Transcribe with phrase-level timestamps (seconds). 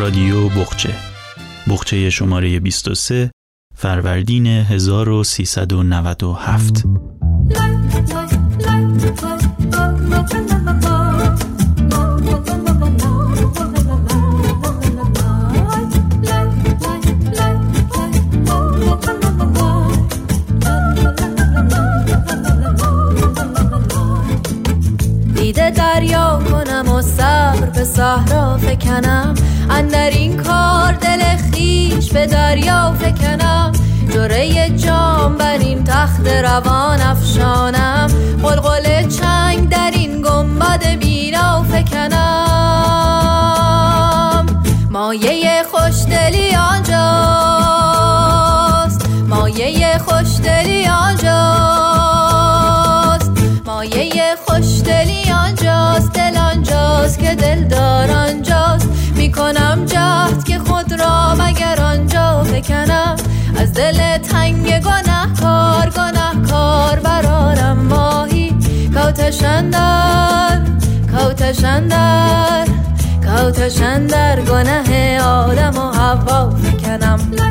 [0.00, 0.94] رادیو بخچه
[1.70, 3.30] بخچه شماره 23
[3.74, 6.84] فروردین 1397
[27.80, 29.34] به صحرا فکنم.
[29.70, 33.72] اندر این کار دل خیش به دریا فکنم.
[34.14, 38.10] جره جام بر این تخت روان افشانم.
[38.42, 42.16] قلقل چنگ در این گنبد بینا فکنم.
[44.90, 47.00] مایه خوشدلی آنجاست.
[49.28, 52.19] مایه خوشدلی آنجاست.
[55.00, 58.88] خوشدلی آنجاست دل آنجاست که دل دار آنجاست.
[59.16, 63.16] می‌کنم جهد که خود را مگر آنجا بکنم.
[63.60, 68.54] از دل تنگ گناه کار گناه کار برارم ماهی
[68.94, 70.60] کوتشندر
[71.16, 72.66] کوتشندر
[73.24, 77.30] کوتشندر گناه آدم و حوا فکنم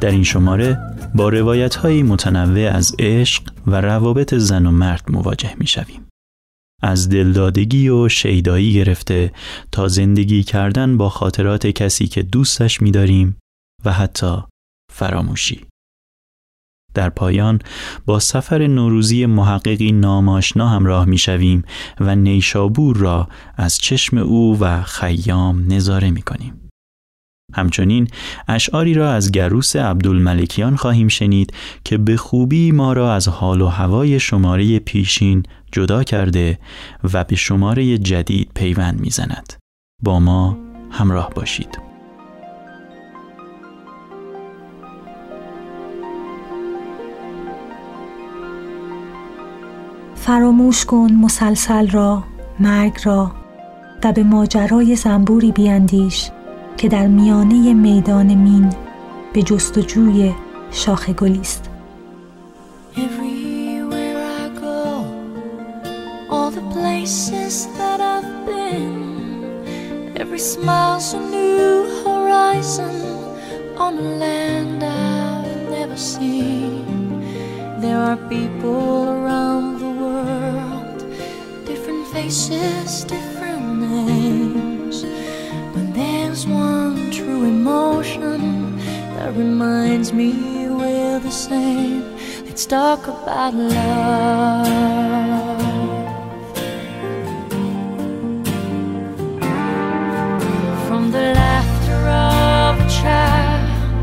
[0.00, 0.78] در این شماره
[1.14, 6.08] با روایت های متنوع از عشق و روابط زن و مرد مواجه می شویم.
[6.82, 9.32] از دلدادگی و شیدایی گرفته
[9.72, 13.36] تا زندگی کردن با خاطرات کسی که دوستش می داریم
[13.84, 14.36] و حتی
[14.92, 15.66] فراموشی.
[16.94, 17.58] در پایان
[18.06, 21.64] با سفر نوروزی محققی ناماشنا همراه می شویم
[22.00, 26.67] و نیشابور را از چشم او و خیام نظاره می کنیم.
[27.54, 28.08] همچنین
[28.48, 31.52] اشعاری را از گروس عبدالملکیان خواهیم شنید
[31.84, 35.42] که به خوبی ما را از حال و هوای شماره پیشین
[35.72, 36.58] جدا کرده
[37.14, 39.52] و به شماره جدید پیوند می‌زند.
[40.02, 40.58] با ما
[40.90, 41.78] همراه باشید.
[50.14, 52.24] فراموش کن مسلسل را
[52.60, 53.32] مرگ را
[54.04, 56.30] و به ماجرای زنبوری بیاندیش
[56.78, 58.70] که در میانه میدان مین
[59.32, 60.34] به جستجوی
[60.70, 61.70] شاخ گلی است
[82.28, 84.47] faces, different names.
[89.38, 90.32] Reminds me
[90.68, 92.02] we're the same.
[92.46, 94.66] Let's talk about love.
[100.88, 104.02] From the laughter of a child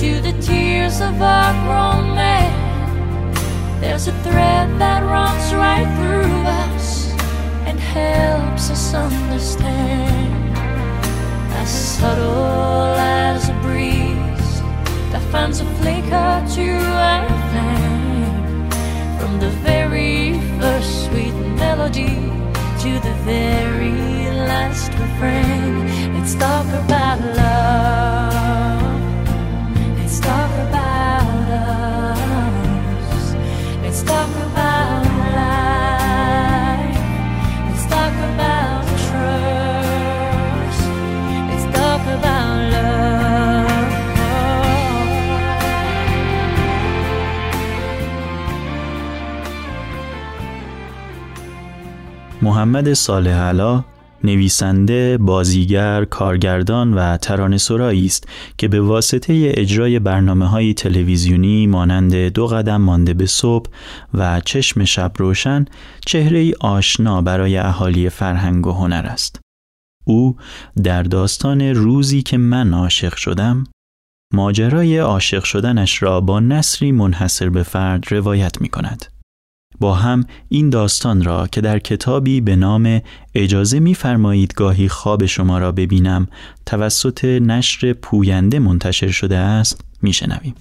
[0.00, 3.32] to the tears of a grown man,
[3.80, 7.12] there's a thread that runs right through us
[7.68, 10.34] and helps us understand.
[11.60, 13.35] As subtle as
[15.36, 16.66] finds a flicker to
[17.12, 17.16] a
[17.50, 18.70] flame.
[19.18, 22.16] From the very first sweet melody
[22.82, 23.98] to the very
[24.50, 25.72] last refrain.
[26.14, 28.98] Let's talk about love.
[29.98, 33.34] Let's talk about us.
[33.82, 34.30] Let's talk
[52.46, 53.84] محمد صالح علا
[54.24, 58.28] نویسنده، بازیگر، کارگردان و ترانه‌سرایی است
[58.58, 63.70] که به واسطه اجرای برنامه های تلویزیونی مانند دو قدم مانده به صبح
[64.14, 65.64] و چشم شب روشن
[66.06, 69.40] چهره ای آشنا برای اهالی فرهنگ و هنر است.
[70.04, 70.36] او
[70.82, 73.64] در داستان روزی که من عاشق شدم
[74.32, 79.15] ماجرای عاشق شدنش را با نصری منحصر به فرد روایت می کند.
[79.80, 83.00] با هم این داستان را که در کتابی به نام
[83.34, 86.28] اجازه می‌فرمایید گاهی خواب شما را ببینم
[86.66, 90.54] توسط نشر پوینده منتشر شده است میشنویم.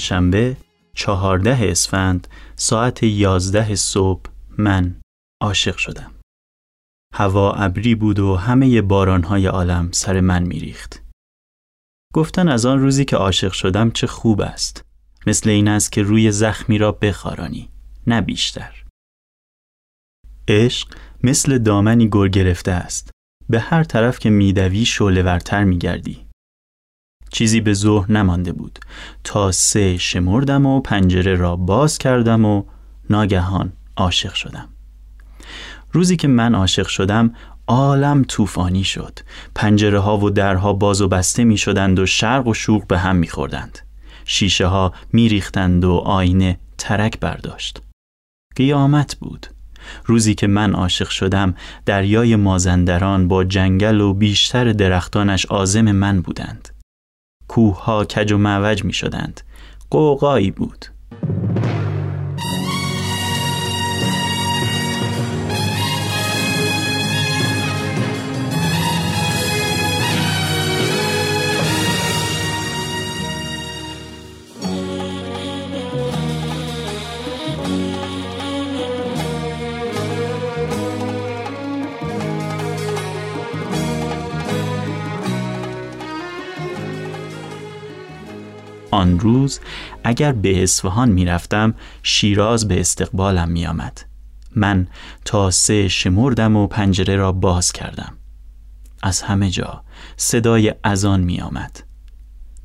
[0.00, 0.56] پنجشنبه
[0.94, 5.00] چهارده اسفند ساعت یازده صبح من
[5.42, 6.12] عاشق شدم.
[7.14, 11.02] هوا ابری بود و همه بارانهای عالم سر من میریخت.
[12.14, 14.84] گفتن از آن روزی که عاشق شدم چه خوب است.
[15.26, 17.70] مثل این است که روی زخمی را بخارانی.
[18.06, 18.84] نه بیشتر.
[20.48, 20.88] عشق
[21.22, 23.10] مثل دامنی گر گرفته است.
[23.48, 26.29] به هر طرف که میدوی شعله ورتر میگردی.
[27.32, 28.78] چیزی به ظهر نمانده بود.
[29.24, 32.62] تا سه شمردم و پنجره را باز کردم و
[33.10, 34.68] ناگهان عاشق شدم.
[35.92, 37.34] روزی که من عاشق شدم
[37.66, 39.18] عالم طوفانی شد.
[39.54, 43.16] پنجره ها و درها باز و بسته می شدند و شرق و شوق به هم
[43.16, 43.78] می خوردند.
[44.24, 47.82] شیشه ها می ریختند و آینه ترک برداشت.
[48.56, 49.46] قیامت بود.
[50.04, 51.54] روزی که من عاشق شدم
[51.86, 56.68] دریای مازندران با جنگل و بیشتر درختانش آزم من بودند.
[57.50, 59.40] کوه ها کج و معوج می شدند
[59.90, 60.86] قوقایی بود.
[88.90, 89.60] آن روز
[90.04, 94.04] اگر به اصفهان می‌رفتم شیراز به استقبالم میآمد.
[94.56, 94.86] من
[95.24, 98.16] تا سه شمردم و پنجره را باز کردم.
[99.02, 99.84] از همه جا
[100.16, 101.84] صدای اذان می آمد.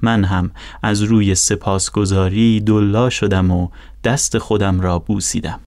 [0.02, 0.52] من هم
[0.84, 3.70] از روی سپاسگزاری دلا شدم و
[4.04, 5.60] دست خودم را بوسیدم.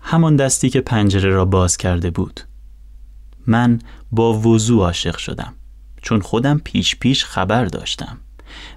[0.00, 2.40] همان دستی که پنجره را باز کرده بود.
[3.46, 3.78] من
[4.10, 5.54] با وضوع عاشق شدم.
[6.02, 8.18] چون خودم پیش پیش خبر داشتم.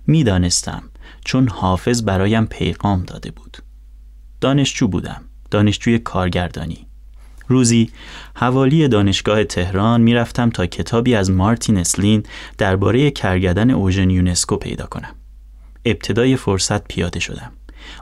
[0.07, 0.83] می‌دانستم
[1.25, 3.57] چون حافظ برایم پیغام داده بود.
[4.41, 6.87] دانشجو بودم دانشجوی کارگردانی.
[7.47, 7.89] روزی
[8.35, 12.23] حوالی دانشگاه تهران می‌رفتم تا کتابی از مارتین اسلین
[12.57, 15.15] درباره کرگدن اوژن یونسکو پیدا کنم.
[15.85, 17.51] ابتدای فرصت پیاده شدم.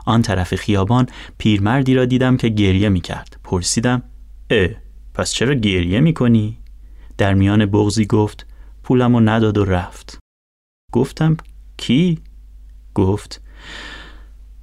[0.06, 1.06] آن طرف خیابان
[1.38, 4.02] پیرمردی را دیدم که گریه می کرد پرسیدم
[4.50, 4.68] اه
[5.14, 6.58] پس چرا گریه می کنی؟
[7.18, 8.46] در میان بغزی گفت
[8.82, 10.18] پولمو نداد و رفت.
[10.92, 11.36] گفتم
[11.80, 12.18] کی؟
[12.94, 13.40] گفت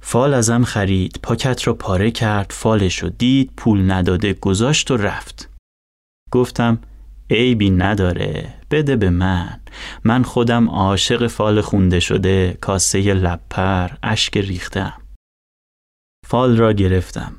[0.00, 5.50] فال ازم خرید پاکت را پاره کرد فالش رو دید پول نداده گذاشت و رفت.
[6.30, 6.78] گفتم
[7.30, 9.60] عیبی نداره بده به من.
[10.04, 14.98] من خودم عاشق فال خونده شده کاسه لپر اشک ریختم.
[16.26, 17.32] فال را گرفتم.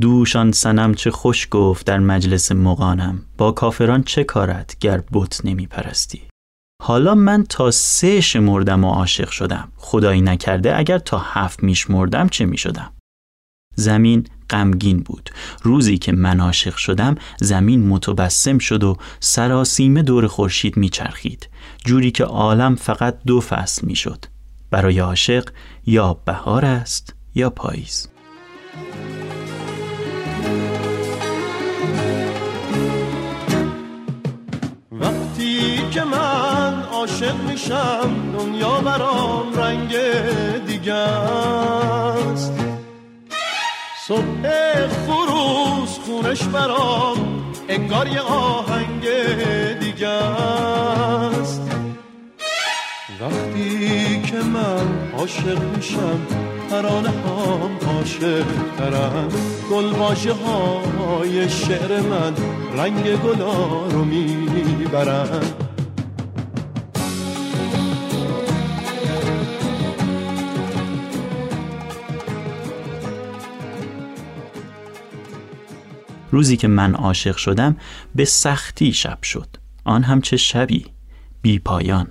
[0.00, 5.66] دوشان سنم چه خوش گفت در مجلس مقانم با کافران چه کارت گر بت نمی
[5.66, 6.29] پرستی
[6.82, 9.72] حالا من تا سه شمردم و عاشق شدم.
[9.76, 12.92] خدایی نکرده اگر تا هفت میشمردم چه می‌شدم؟
[13.74, 15.30] زمین غمگین بود.
[15.62, 21.48] روزی که من عاشق شدم زمین متبسم شد و سراسیمه دور خورشید میچرخید.
[21.84, 24.24] جوری که عالم فقط دو فصل می‌شد.
[24.70, 25.48] برای عاشق
[25.86, 28.08] یا بهار است یا پاییز.
[37.20, 39.96] عاشق میشم دنیا برام رنگ
[40.66, 42.52] دیگه است
[44.06, 49.08] صبح خروز خونش برام انگار یه آهنگ
[49.80, 51.62] دیگه است
[53.20, 56.20] وقتی که من عاشق میشم
[56.70, 58.44] ترانه هم عاشق
[58.78, 59.28] ترم
[59.70, 62.34] گل های شعر من
[62.76, 65.69] رنگ گلا رو می‌برن.
[76.30, 77.76] روزی که من عاشق شدم
[78.14, 79.56] به سختی شب شد.
[79.84, 80.86] آن هم چه شبی
[81.42, 82.06] بی پایان.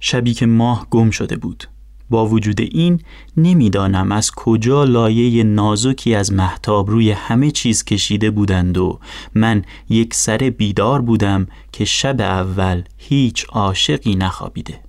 [0.00, 1.64] شبی که ماه گم شده بود.
[2.10, 3.00] با وجود این
[3.36, 9.00] نمی‌دانم از کجا لایه نازکی از محتاب روی همه چیز کشیده بودند و
[9.34, 14.82] من یک سر بیدار بودم که شب اول هیچ عاشقی نخوابیده.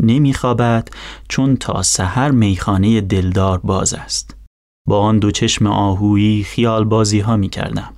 [0.00, 0.88] نمیخوابد
[1.28, 4.37] چون تا سحر میخانه دلدار باز است.
[4.88, 7.92] با آن دو چشم آهویی خیال بازی ها می کردم.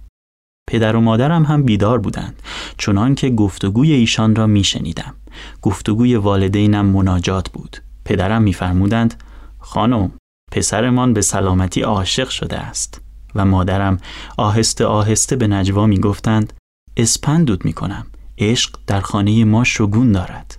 [0.71, 2.43] پدر و مادرم هم بیدار بودند
[2.79, 5.15] چنان که گفتگوی ایشان را می شنیدم.
[5.63, 7.77] گفتگوی والدینم مناجات بود.
[8.05, 9.23] پدرم میفرمودند
[9.59, 10.13] خانم
[10.53, 13.01] پسرمان به سلامتی عاشق شده است
[13.35, 13.97] و مادرم
[14.37, 16.53] آهسته آهسته به نجوا می گفتند
[16.97, 18.07] اسپندود می کنم
[18.39, 20.57] عشق در خانه ما شگون دارد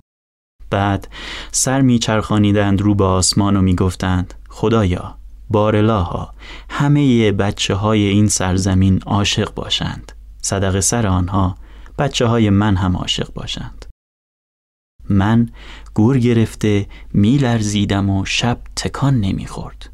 [0.70, 1.08] بعد
[1.50, 5.21] سر میچرخانیدند رو به آسمان و می‌گفتند خدایا
[5.52, 6.34] بارلاها
[6.70, 10.12] همه بچه های این سرزمین عاشق باشند.
[10.42, 11.56] صدق سر آنها
[11.98, 13.86] بچه های من هم عاشق باشند.
[15.08, 15.48] من
[15.94, 19.90] گور گرفته میلرزیدم و شب تکان نمی‌خورد.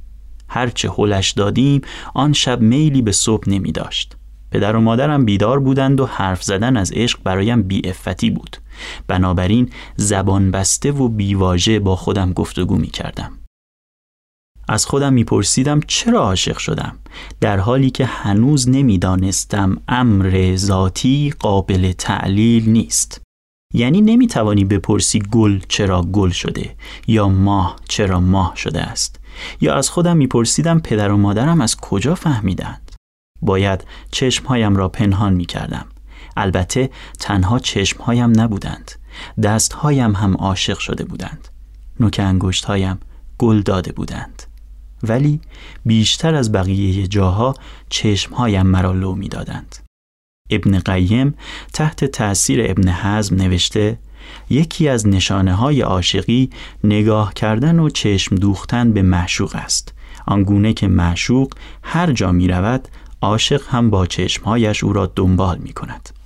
[0.48, 1.80] هرچه هلش دادیم
[2.14, 4.16] آن شب میلی به صبح نمی داشت
[4.50, 8.56] پدر و مادرم بیدار بودند و حرف زدن از عشق برایم بیعفتی بود.
[9.06, 13.32] بنابراین زبان بسته و بیواژه با خودم گفتگو می کردم
[14.68, 16.96] از خودم میپرسیدم چرا عاشق شدم؟
[17.40, 23.20] در حالی که هنوز نمی‌دانستم امر ذاتی قابل تعلیل نیست.
[23.74, 26.74] یعنی نمی‌توانی بپرسی گل چرا گل شده
[27.06, 29.20] یا ماه چرا ماه شده است.
[29.60, 32.92] یا از خودم میپرسیدم پدر و مادرم از کجا فهمیدند؟
[33.42, 35.86] باید چشمهایم را پنهان می‌کردم.
[36.36, 38.90] البته تنها چشمهایم نبودند.
[39.42, 41.48] دستهایم هم عاشق شده بودند.
[42.00, 43.00] نوک انگشتهایم
[43.38, 44.42] گل داده بودند.
[45.02, 45.40] ولی
[45.86, 47.54] بیشتر از بقیه جاها
[47.88, 49.76] چشمهایم مرا لو می‌دادند.
[50.50, 51.34] ابن قیم
[51.72, 53.98] تحت تأثیر ابن حزم نوشته
[54.50, 56.50] یکی از نشانه های عاشقی
[56.84, 59.94] نگاه کردن و چشم دوختن به معشوق است
[60.26, 61.52] آنگونه که معشوق
[61.82, 62.88] هر جا می رود
[63.22, 66.17] عاشق هم با چشمهایش او را دنبال می کند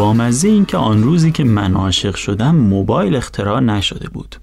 [0.00, 4.36] با مزه این که آن روزی که من عاشق شدم موبایل اختراع نشده بود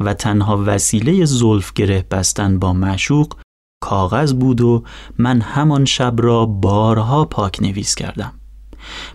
[0.00, 3.32] و تنها وسیله زلف گره بستن با معشوق
[3.80, 4.84] کاغذ بود و
[5.18, 8.32] من همان شب را بارها پاک نویس کردم.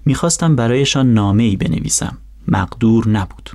[0.06, 2.18] می‌خواستم برایشان نامه ای بنویسم.
[2.48, 3.50] مقدور نبود.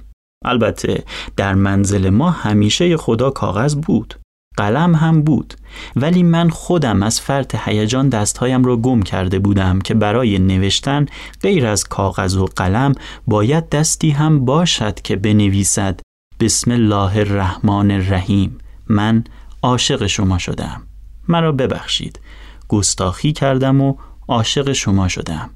[0.44, 1.04] البته
[1.36, 4.14] در منزل ما همیشه خدا کاغذ بود.
[4.56, 5.54] قلم هم بود.
[5.96, 11.06] ولی من خودم از فرط هیجان دستهایم را گم کرده بودم که برای نوشتن
[11.42, 12.92] غیر از کاغذ و قلم
[13.26, 16.00] باید دستی هم باشد که بنویسد.
[16.40, 18.58] بسم الله الرحمن الرحیم.
[18.88, 19.24] من
[19.62, 20.82] عاشق شما شدم.
[21.28, 22.20] مرا ببخشید.
[22.68, 23.94] گستاخی کردم و
[24.28, 25.50] عاشق شما شدم.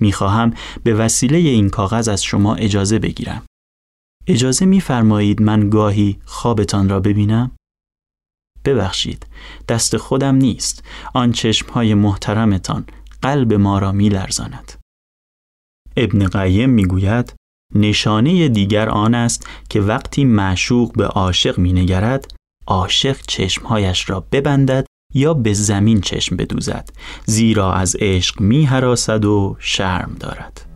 [0.00, 0.54] می‌خواهم
[0.84, 3.42] به وسیله این کاغذ از شما اجازه بگیرم.
[4.26, 7.50] اجازه میفرمایید من گاهی خوابتان را ببینم؟
[8.64, 9.26] ببخشید
[9.68, 12.86] دست خودم نیست آن چشمهای محترمتان
[13.22, 14.72] قلب ما را می لرزاند.
[15.96, 17.34] ابن قیم می گوید
[17.74, 22.34] نشانه دیگر آن است که وقتی معشوق به عاشق می نگرد
[22.66, 26.90] عاشق چشمهایش را ببندد یا به زمین چشم بدوزد
[27.26, 30.66] زیرا از عشق می و شرم دارد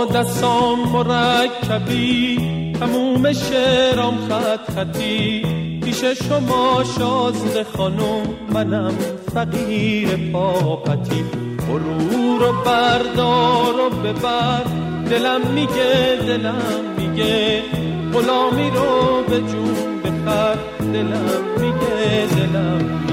[0.00, 2.38] تا دستام مرکبی
[2.80, 5.42] تموم شعرام خط خطی.
[5.84, 8.94] پیش شما شازده خانم منم
[9.34, 11.24] فقیر پاپتی.
[11.68, 14.64] برو رو بردار و ببر
[15.10, 17.62] دلم میگه دلم میگه.
[18.14, 20.56] غلامی رو به جون بخر
[20.92, 23.09] دلم میگه دلم میگه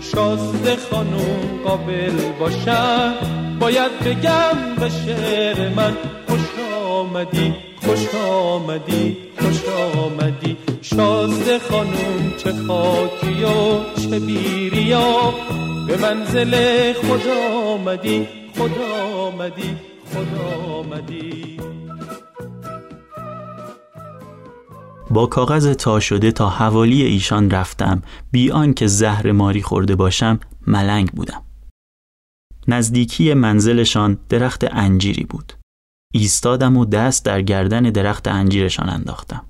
[0.00, 3.14] شازده خانم قابل باشم
[3.60, 5.96] باید بگم به شعر من
[6.28, 7.54] خوش آمدی
[7.86, 9.64] خوش آمدی خوش
[9.96, 10.56] آمدی.
[10.82, 15.34] شازده خانم چه خاکی و چه بیریا
[15.86, 16.52] به منزل
[16.92, 19.76] خدا آمدی خدا آمدی
[20.14, 21.59] خدا آمدی.
[25.10, 28.02] با کاغذ تا شده تا حوالی ایشان رفتم.
[28.30, 31.42] بی آنکه زهر ماری خورده باشم ملنگ بودم.
[32.68, 35.52] نزدیکی منزلشان درخت انجیری بود.
[36.14, 39.42] ایستادم و دست در گردن درخت انجیرشان انداختم.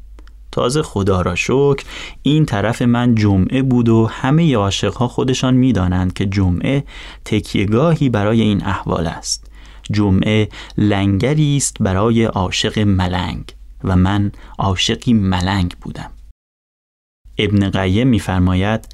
[0.52, 1.85] تازه خدا را شکر
[2.23, 6.85] این طرف من جمعه بود و همه عاشقها خودشان می‌دانند که جمعه
[7.25, 9.50] تکیهگاهی برای این احوال است.
[9.93, 10.49] جمعه
[10.79, 13.60] لنگری است برای عاشق ملنگ.
[13.85, 16.11] و من عاشقی ملنگ بودم
[17.39, 18.89] ابن قیم میفرماید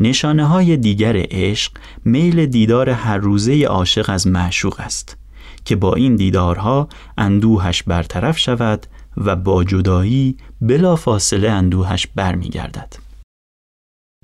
[0.00, 1.72] نشانه های دیگر عشق
[2.04, 5.16] میل دیدار هر روزه عاشق از معشوق است
[5.64, 12.96] که با این دیدارها اندوهش برطرف شود و با جدایی بلا فاصله اندوهش برمیگردد.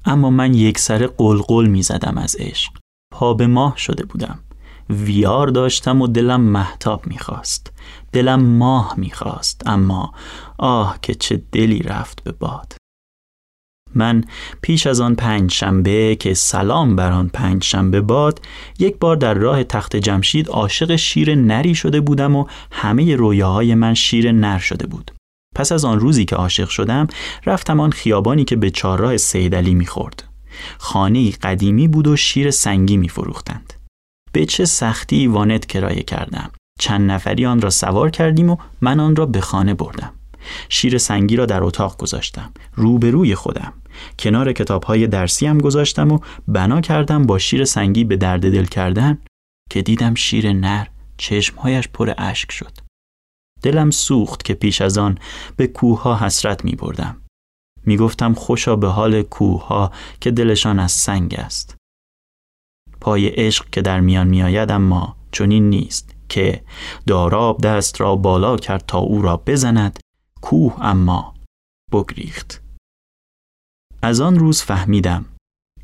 [0.05, 2.73] اما من یک سر قلقل می زدم از عشق.
[3.13, 4.39] پا به ماه شده بودم.
[4.91, 7.73] ویار داشتم و دلم محتاب می‌خواست
[8.17, 10.13] دلم ماه می‌خواست اما
[10.59, 12.73] آه که چه دلی رفت به باد.
[13.95, 14.25] من
[14.63, 18.41] پیش از آن پنج شنبه که سلام بر آن پنج شنبه باد
[18.79, 23.95] یک بار در راه تخت جمشید عاشق شیر نری شده بودم و همه رویاهای من
[23.95, 25.11] شیر نر شده بود.
[25.57, 27.07] پس از آن روزی که عاشق شدم
[27.47, 30.25] رفتم آن خیابانی که به چهارراه سیدعلی می‌خورد.
[30.79, 33.73] خانه قدیمی بود و شیر سنگی میفروختند.
[34.33, 36.51] به چه سختی وانت کرایه کردم.
[36.79, 40.13] چند نفری آن را سوار کردیم و من آن را به خانه بردم.
[40.69, 42.53] شیر سنگی را در اتاق گذاشتم.
[42.75, 43.73] روبروی خودم.
[44.19, 46.19] کنار کتاب های درسی هم گذاشتم و
[46.49, 49.19] بنا کردم با شیر سنگی به درد دل کردن
[49.71, 52.73] که دیدم شیر نر چشمهایش پر اشک شد.
[53.63, 55.19] دلم سوخت که پیش از آن
[55.57, 57.17] به کوه ها حسرت می بردم
[57.87, 61.77] می گفتم خوشا به حال کوه ها که دلشان از سنگ است.
[63.01, 66.16] پای عشق که در میان می آید اما چنین نیست.
[66.29, 66.63] که
[67.07, 70.01] داراب دست را بالا کرد تا او را بزند
[70.41, 71.35] کوه اما
[71.93, 72.63] بگریخت.
[74.03, 75.25] از آن روز فهمیدم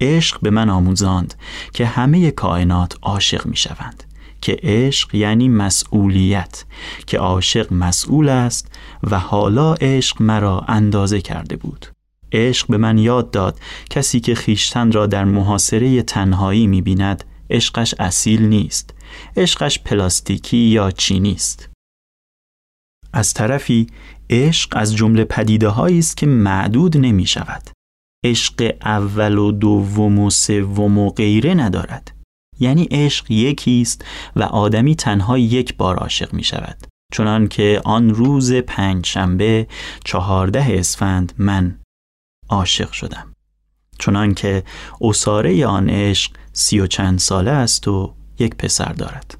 [0.00, 1.34] عشق به من آموزاند
[1.72, 4.04] که همه کائنات عاشق می شوند
[4.40, 6.64] که عشق یعنی مسئولیت
[7.06, 8.72] که عاشق مسئول است
[9.02, 11.86] و حالا عشق مرا اندازه کرده بود.
[12.32, 13.58] عشق به من یاد داد
[13.90, 18.94] کسی که خیشتن را در محاصره تنهایی می بیند عشقش اصیل نیست.
[19.36, 21.70] عشقش پلاستیکی یا چینی است.
[23.12, 23.86] از طرفی
[24.30, 27.70] عشق از جمله پدیده است که معدود نمی شود.
[28.24, 32.16] عشق اول و دوم و سوم و غیره ندارد.
[32.60, 34.04] یعنی عشق یکی است
[34.36, 36.86] و آدمی تنها یک بار عاشق می شود.
[37.12, 39.66] چنان که آن روز پنج شنبه
[40.04, 41.78] چهارده اسفند من
[42.48, 43.34] عاشق شدم.
[43.98, 44.64] چنان که
[45.00, 49.34] اصاره آن عشق سی و چند ساله است و یک پسر دارد.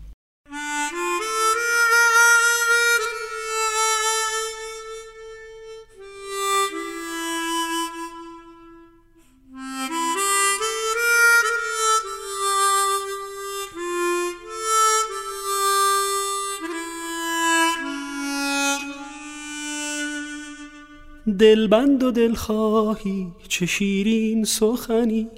[21.39, 25.29] دلبند و دلخواهی چه شیرین سخنی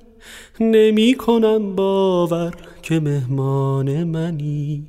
[0.61, 4.87] نمی کنم باور که مهمان منی.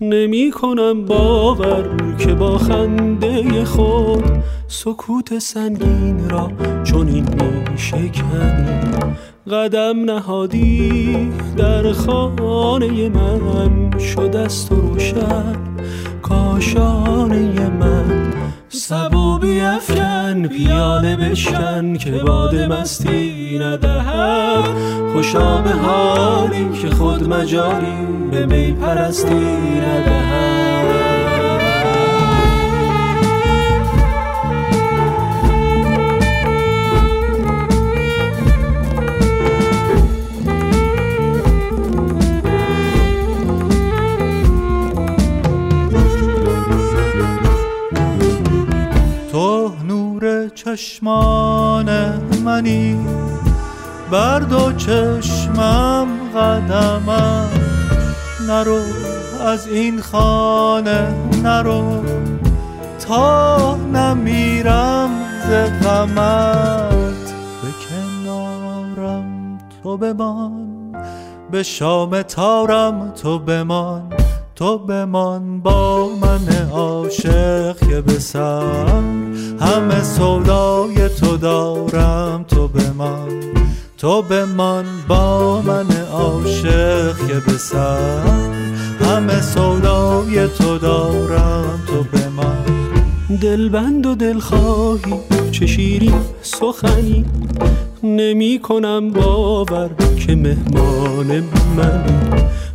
[0.00, 4.24] نمی کنم باور که با خنده خود
[4.68, 6.52] سکوت سنگین را
[6.84, 8.78] چون این می شکنی.
[9.50, 13.98] قدم نهادی در خانه من.
[13.98, 15.56] شد است و روشن
[16.22, 18.17] کاشانه من.
[18.70, 24.64] سبو بیفکن پیاله بشکن که باد مستی ندهد.
[25.12, 29.34] خوشا به حالی که خود مجالی به می پرستی
[29.80, 30.47] ندهد.
[50.64, 51.90] چشمان
[52.44, 53.06] منی.
[54.10, 57.48] بر دو چشمم قدمم.
[58.48, 58.80] نرو
[59.46, 62.04] از این خانه نرو.
[63.06, 65.10] تا نمیرم
[65.48, 67.32] ز غمت.
[67.62, 70.96] به کنارم تو بمان.
[71.50, 74.17] به شام تارم تو بمان.
[74.58, 79.02] تو بمان با من عاشق که بسر
[79.60, 83.28] همه سودای تو دارم تو بمان.
[83.98, 88.22] تو بمان با من عاشق که بسر
[89.00, 92.64] همه سودای تو دارم تو بمان.
[93.40, 95.14] دلبند و دلخواهی
[95.50, 97.24] چه شیرین سخنی
[98.02, 99.90] نمی کنم باور
[100.26, 101.26] که مهمان
[101.76, 102.18] منی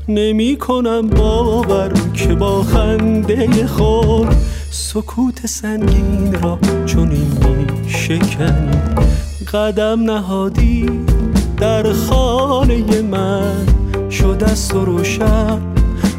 [0.07, 4.35] نمی کنم باور که با خنده خود
[4.71, 8.81] سکوت سنگین را چون این می شکنی
[9.53, 10.85] قدم نهادی
[11.57, 13.65] در خانه من
[14.09, 15.59] شد است و روشن.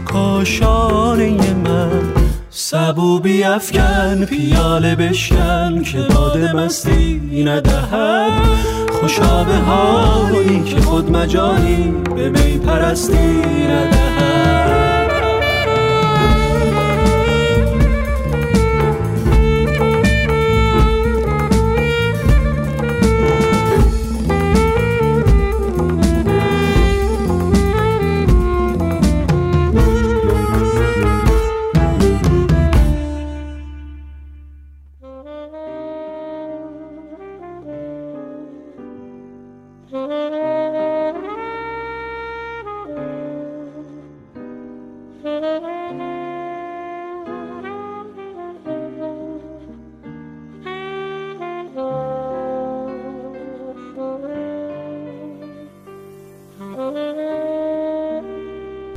[0.04, 2.02] کاشانه من
[2.50, 8.83] سبو بیفکن پیاله بشکن که باد مستی ندهد.
[9.04, 14.33] خوشا به حالی که خود مجانی به می پرستی ندهد.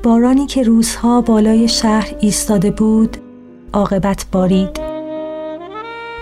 [0.07, 3.17] بارانی که روزها بالای شهر ایستاده بود
[3.73, 4.79] عاقبت بارید.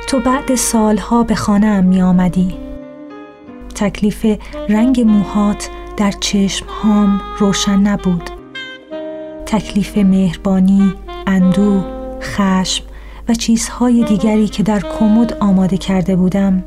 [0.08, 2.58] تو بعد سالها به خانه ام می آمدی.
[3.76, 4.26] تکلیف
[4.70, 8.30] رنگ موهات در چشم هام روشن نبود.
[9.46, 10.94] تکلیف مهربانی،
[11.28, 11.82] اندو،
[12.22, 12.86] خشم
[13.30, 16.64] و چیزهای دیگری که در کمد آماده کرده بودم.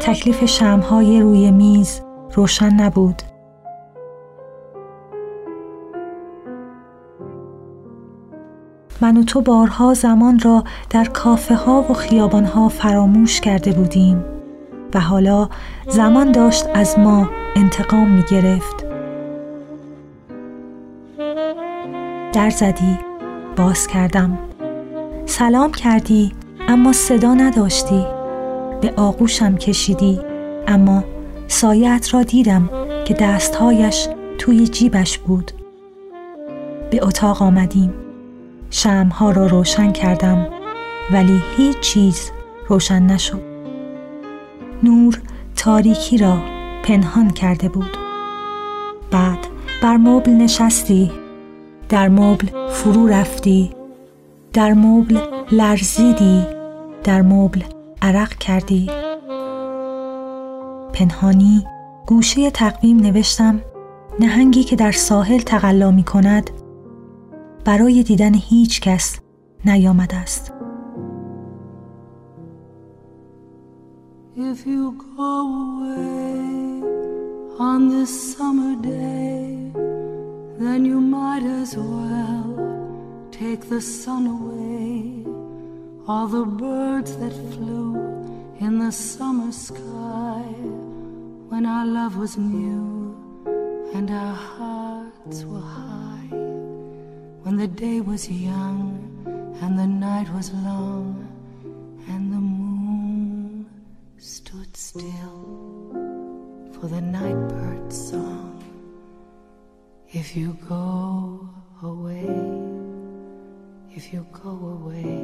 [0.00, 2.00] تکلیف شمهای روی میز
[2.34, 3.22] روشن نبود.
[9.08, 14.24] من و تو بارها زمان را در کافه ها و خیابان ها فراموش کرده بودیم
[14.94, 15.48] و حالا
[15.86, 18.84] زمان داشت از ما انتقام می گرفت
[22.32, 22.98] در زدی
[23.56, 24.38] باز کردم.
[25.26, 26.32] سلام کردی
[26.68, 28.06] اما صدا نداشتی.
[28.80, 30.20] به آغوشم کشیدی
[30.66, 31.04] اما
[31.46, 32.70] سایت را دیدم
[33.04, 35.50] که دستهایش توی جیبش بود.
[36.90, 38.07] به اتاق آمدیم.
[38.70, 40.46] شمها را روشن کردم
[41.12, 42.30] ولی هیچ چیز
[42.68, 43.42] روشن نشد.
[44.82, 45.20] نور
[45.56, 46.38] تاریکی را
[46.84, 47.96] پنهان کرده بود.
[49.10, 49.38] بعد
[49.82, 51.10] بر مبل نشستی
[51.88, 53.70] در مبل فرو رفتی
[54.52, 55.18] در مبل
[55.52, 56.46] لرزیدی
[57.04, 57.60] در مبل
[58.02, 58.90] عرق کردی.
[60.92, 61.64] پنهانی
[62.06, 63.60] گوشه تقویم نوشتم
[64.20, 66.50] نهنگی که در ساحل تقلا می کند
[67.65, 69.19] برای دیدن هیچ کس
[69.65, 70.53] نیامده است
[74.35, 74.83] If you
[75.17, 76.81] go away
[77.59, 79.71] on this summer day,
[80.61, 82.43] then you might as well
[83.31, 85.25] take the sun away.
[86.07, 87.95] All the birds that flew
[88.59, 90.43] in the summer sky
[91.49, 93.15] when our love was new
[93.93, 95.96] and our hearts were high.
[97.48, 98.78] when the day was young
[99.62, 101.26] and the night was long
[102.06, 103.64] and the moon
[104.18, 105.40] stood still
[106.74, 108.62] for the nightbird's song.
[110.12, 111.48] If you go
[111.82, 112.28] away,
[113.96, 115.16] if you go away,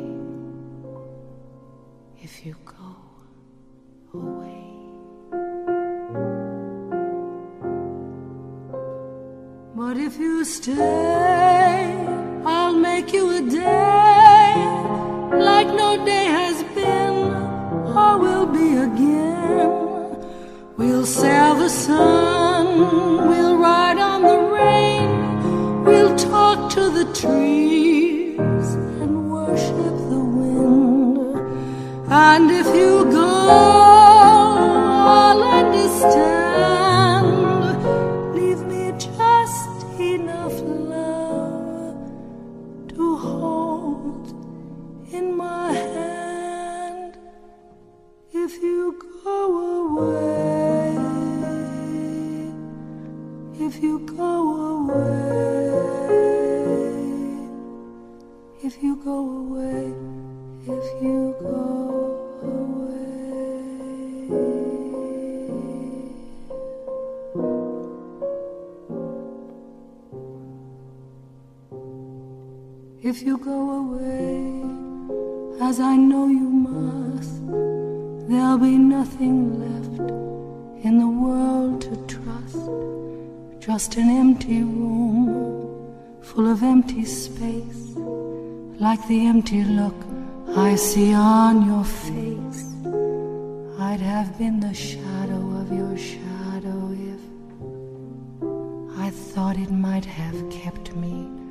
[2.23, 4.64] if you go away.
[9.87, 11.85] But if you stay,
[12.47, 14.55] I'll make you a day
[15.49, 17.17] like no day has been
[18.01, 19.69] or will be again.
[20.79, 28.67] We'll sail the sun, we'll ride on the rain, we'll talk to the trees
[29.03, 31.37] and worship the wind.
[32.11, 33.33] And if you go,
[35.19, 36.44] I'll understand.
[73.15, 74.43] If you go away,
[75.69, 77.47] as I know you must,
[78.29, 80.01] there'll be nothing left
[80.85, 82.65] in the world to trust.
[83.61, 87.85] Just an empty room full of empty space,
[88.81, 89.99] like the empty look
[90.57, 92.65] I see on your face.
[93.79, 96.81] I'd have been the shadow of your shadow
[97.13, 97.23] if
[98.99, 101.44] I thought it might have kept me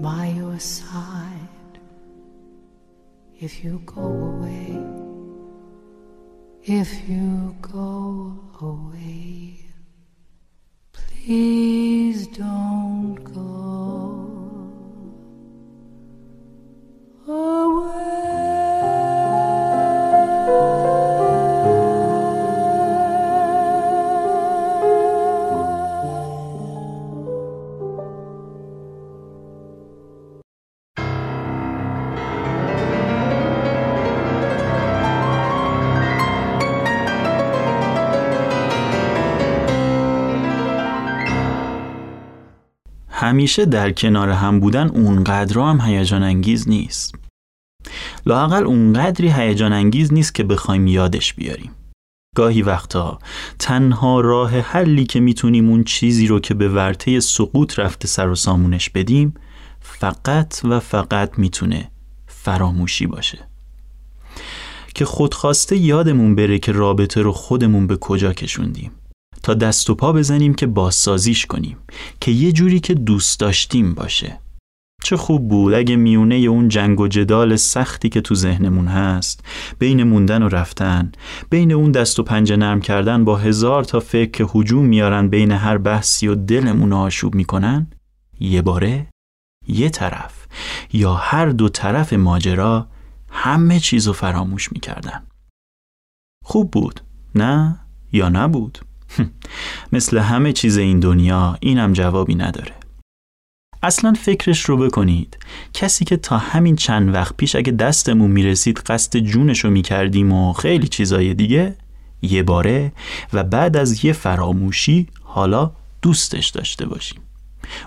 [0.00, 1.78] by your side
[3.38, 4.78] if you go away,
[6.62, 9.56] if you go away.
[10.92, 12.99] Please don't
[43.40, 47.14] همیشه در کنار هم بودن اونقدر هم هیجان انگیز نیست.
[48.26, 51.70] لاقل اونقدری هیجان انگیز نیست که بخوایم یادش بیاریم.
[52.36, 53.18] گاهی وقتا
[53.58, 58.34] تنها راه حلی که می‌تونیم اون چیزی رو که به ورطه سقوط رفته سر و
[58.34, 59.34] سامونش بدیم
[59.80, 61.90] فقط و فقط می‌تونه
[62.26, 63.38] فراموشی باشه.
[64.94, 68.90] که خودخواسته یادمون بره که رابطه رو خودمون به کجا کشوندیم.
[69.42, 71.76] تا دست و پا بزنیم که بازسازیش کنیم
[72.20, 74.40] که یه جوری که دوست داشتیم باشه.
[75.02, 79.44] چه خوب بود اگه میونه اون جنگ و جدال سختی که تو ذهنمون هست
[79.78, 81.12] بین موندن و رفتن
[81.50, 85.52] بین اون دست و پنجه نرم کردن با هزار تا فکر که حجوم میارن بین
[85.52, 87.86] هر بحثی و دلمون آشوب می‌کنن
[88.40, 89.06] یه باره
[89.68, 90.46] یه طرف
[90.92, 92.86] یا هر دو طرف ماجرا
[93.30, 95.22] همه چیزو فراموش می‌کردن.
[96.44, 97.00] خوب بود
[97.34, 97.78] نه؟
[98.12, 98.78] یا نبود؟
[99.92, 102.74] مثل همه چیز این دنیا اینم جوابی نداره.
[103.82, 105.38] اصلا فکرش رو بکنید.
[105.74, 110.52] کسی که تا همین چند وقت پیش اگه دستمون می‌رسید قصد جونش رو می‌کردیم و
[110.52, 111.76] خیلی چیزای دیگه
[112.22, 112.92] یه باره
[113.32, 117.20] و بعد از یه فراموشی حالا دوستش داشته باشیم.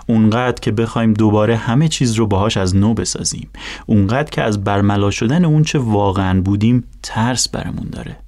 [0.06, 3.48] اونقدر که بخوایم دوباره همه چیز رو باهاش از نو بسازیم.
[3.86, 8.23] اونقدر که از برملا شدن اون چه واقعا بودیم ترس برمون داره.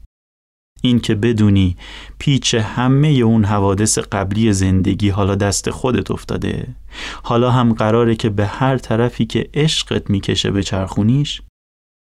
[0.82, 1.76] این که بدونی
[2.18, 6.76] پیچ همه اون حوادث قبلی زندگی حالا دست خودت افتاده.
[7.22, 11.42] حالا هم قراره که به هر طرفی که عشقت می‌کشه به چرخونیش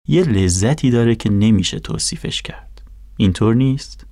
[0.08, 2.82] یه لذتی داره که نمیشه توصیفش کرد.
[3.16, 4.06] اینطور نیست؟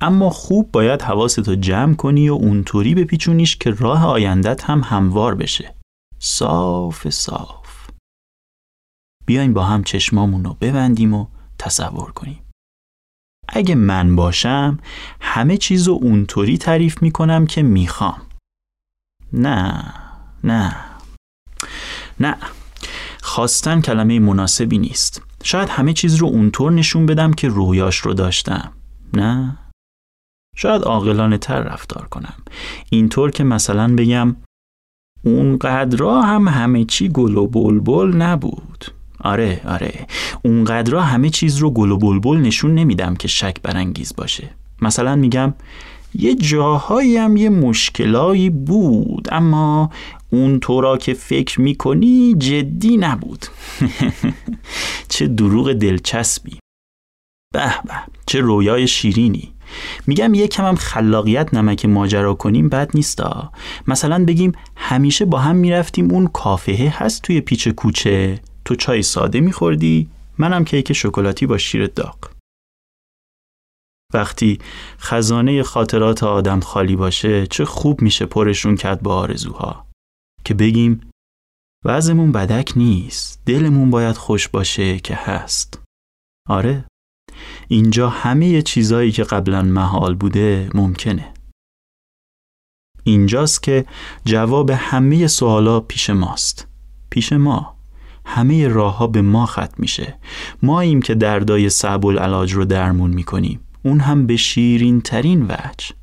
[0.00, 5.74] اما خوب باید حواستو جمع کنی و اونطوری بپیچونیش که راه آیندت هم هموار بشه.
[6.18, 7.90] صاف صاف.
[9.26, 11.26] بیاین با هم چشمامون ببندیم و
[11.58, 12.45] تصور کنیم.
[13.48, 14.78] اگه من باشم
[15.20, 18.22] همه چیز رو اونطوری تعریف می‌کنم که می‌خوام.
[19.32, 19.84] نه
[20.44, 20.76] نه.
[22.20, 22.36] نه.
[23.22, 25.22] خواستن کلمه مناسبی نیست.
[25.42, 28.72] شاید همه چیز رو اونطور نشون بدم که رویاش رو داشتم.
[29.14, 29.58] نه؟
[30.56, 32.34] شاید عاقلانه تر رفتار کنم.
[32.90, 34.36] اینطور که مثلا بگم
[35.24, 38.84] اون قدرا هم همه چی گل و بلبل نبود.
[39.26, 40.06] آره آره.
[40.42, 44.50] اونقدرا همه چیز رو گل و بلبل نشون نمیدم که شک برانگیز باشه.
[44.82, 45.54] مثلا میگم
[46.14, 49.90] یه جاهایی هم یه مشکلایی بود اما
[50.30, 53.46] اون تو که فکر می‌کنی جدی نبود.
[55.08, 56.58] چه دروغ دلچسبی.
[57.54, 57.94] به به
[58.26, 59.52] چه رویای شیرینی.
[60.06, 63.52] میگم یه کم هم خلاقیت نمک ماجرا کنیم بد نیستا.
[63.86, 68.40] مثلا بگیم همیشه با هم می‌رفتیم اون کافهه هست توی پیچ کوچه.
[68.66, 72.30] تو چای ساده میخوردی؟ منم کیک شکلاتی با شیر داغ.
[74.14, 74.58] وقتی
[74.98, 79.86] خزانه خاطرات آدم خالی باشه چه خوب میشه پرشون کرد با آرزوها.
[80.44, 81.10] که بگیم
[81.84, 85.82] وضعمون بدک نیست دلمون باید خوش باشه که هست.
[86.48, 86.84] آره
[87.68, 91.34] اینجا همه چیزایی که قبلا محال بوده ممکنه.
[93.04, 93.86] اینجاست که
[94.24, 96.68] جواب همه سوالا پیش ماست.
[97.10, 97.75] پیش ما.
[98.26, 100.18] همه راه ها به ما ختم میشه.
[100.62, 103.60] ماییم که دردای صعب العلاج رو درمون می‌کنیم.
[103.82, 105.94] اون هم به شیرین ترین وجه.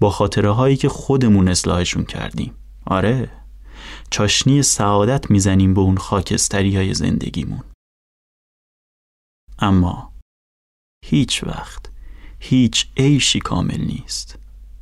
[0.00, 2.54] با خاطره هایی که خودمون اصلاحشون کردیم.
[2.86, 3.30] آره.
[4.10, 7.62] چاشنی سعادت می‌زنیم به اون خاکستری های زندگیمون.
[9.58, 10.12] اما
[11.04, 11.90] هیچ وقت
[12.40, 14.38] هیچ عیشی کامل نیست.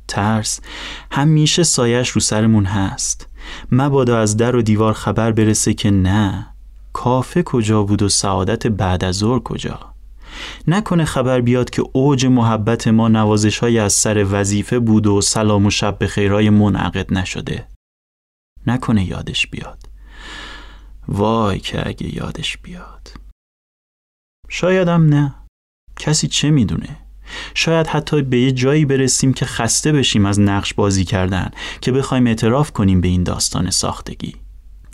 [0.07, 0.59] ترس
[1.11, 3.27] همیشه سایش رو سرمون هست.
[3.71, 6.50] مبادا از در و دیوار خبر برسه که نه.
[6.93, 9.93] کافه کجا بود و سعادت بعد از ظهر کجا؟
[10.67, 15.65] نکنه خبر بیاد که اوج محبت ما نوازش های از سر وظیفه بود و سلام
[15.65, 17.67] و شب به خیرای منعقد نشده.
[18.67, 19.89] نکنه یادش بیاد.
[21.07, 23.13] وای که اگه یادش بیاد.
[24.49, 25.35] شایدم نه.
[25.99, 26.97] کسی چه می‌دونه؟
[27.53, 31.51] شاید حتی به یه جایی برسیم که خسته بشیم از نقش بازی کردن
[31.81, 34.35] که بخوایم اعتراف کنیم به این داستان ساختگی.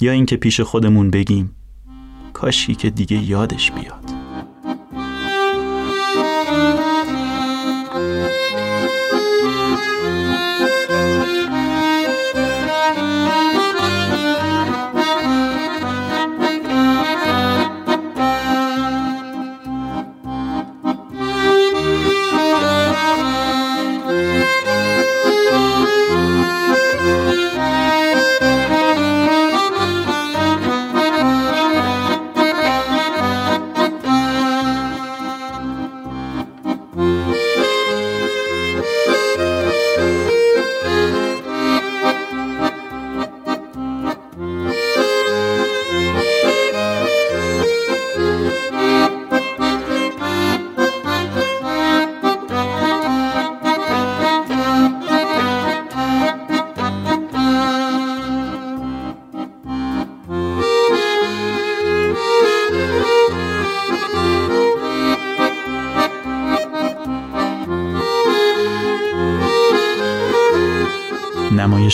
[0.02, 1.57] یا اینکه پیش خودمون بگیم.
[2.34, 4.17] کاشی که دیگه یادش بیاد.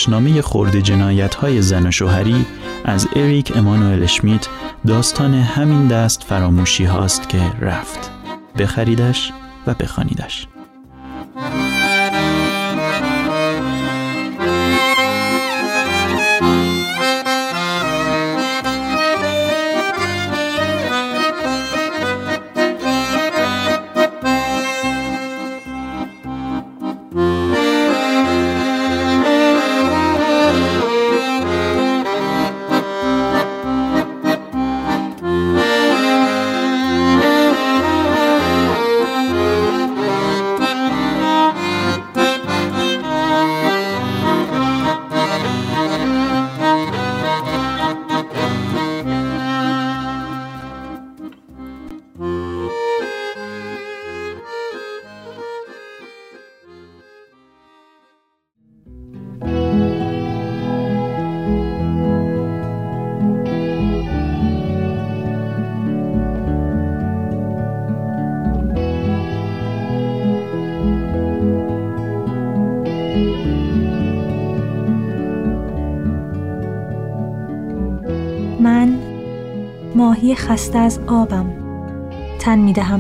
[0.10, 2.46] نمایشنامه خورد جنایت های زن و شوهری
[2.86, 4.48] از اریک امانوئل اشمیت
[4.88, 8.12] داستان همین دست فراموشی هاست که رفت.
[8.60, 9.32] بخریدش
[9.68, 10.48] و بخوانیدش.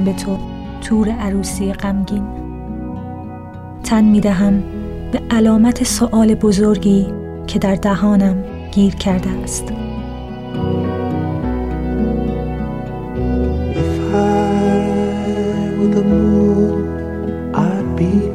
[0.03, 0.37] به تو
[0.81, 2.23] تور عروسی غمگین.
[3.83, 4.63] تن می دهم
[5.11, 7.07] به علامت سؤال بزرگی
[7.47, 9.73] که در دهانم گیر کرده است.
[13.83, 14.25] If I
[15.77, 16.79] were the moon,
[17.53, 18.32] I'd be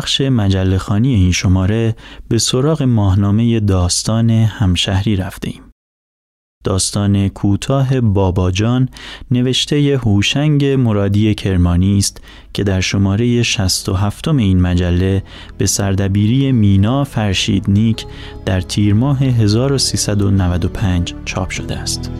[0.00, 1.96] بخش مجله خانی این شماره
[2.28, 5.62] به سراغ ماهنامه داستان همشهری رفته ایم.
[6.64, 8.88] داستان کوتاه باباجان
[9.30, 12.20] نوشته هوشنگ مرادی کرمانی است
[12.52, 15.22] که در شماره 67 این مجله
[15.58, 18.06] به سردبیری مینا فرشید نیک
[18.46, 22.10] در تیر ماه 1395 چاپ شده است.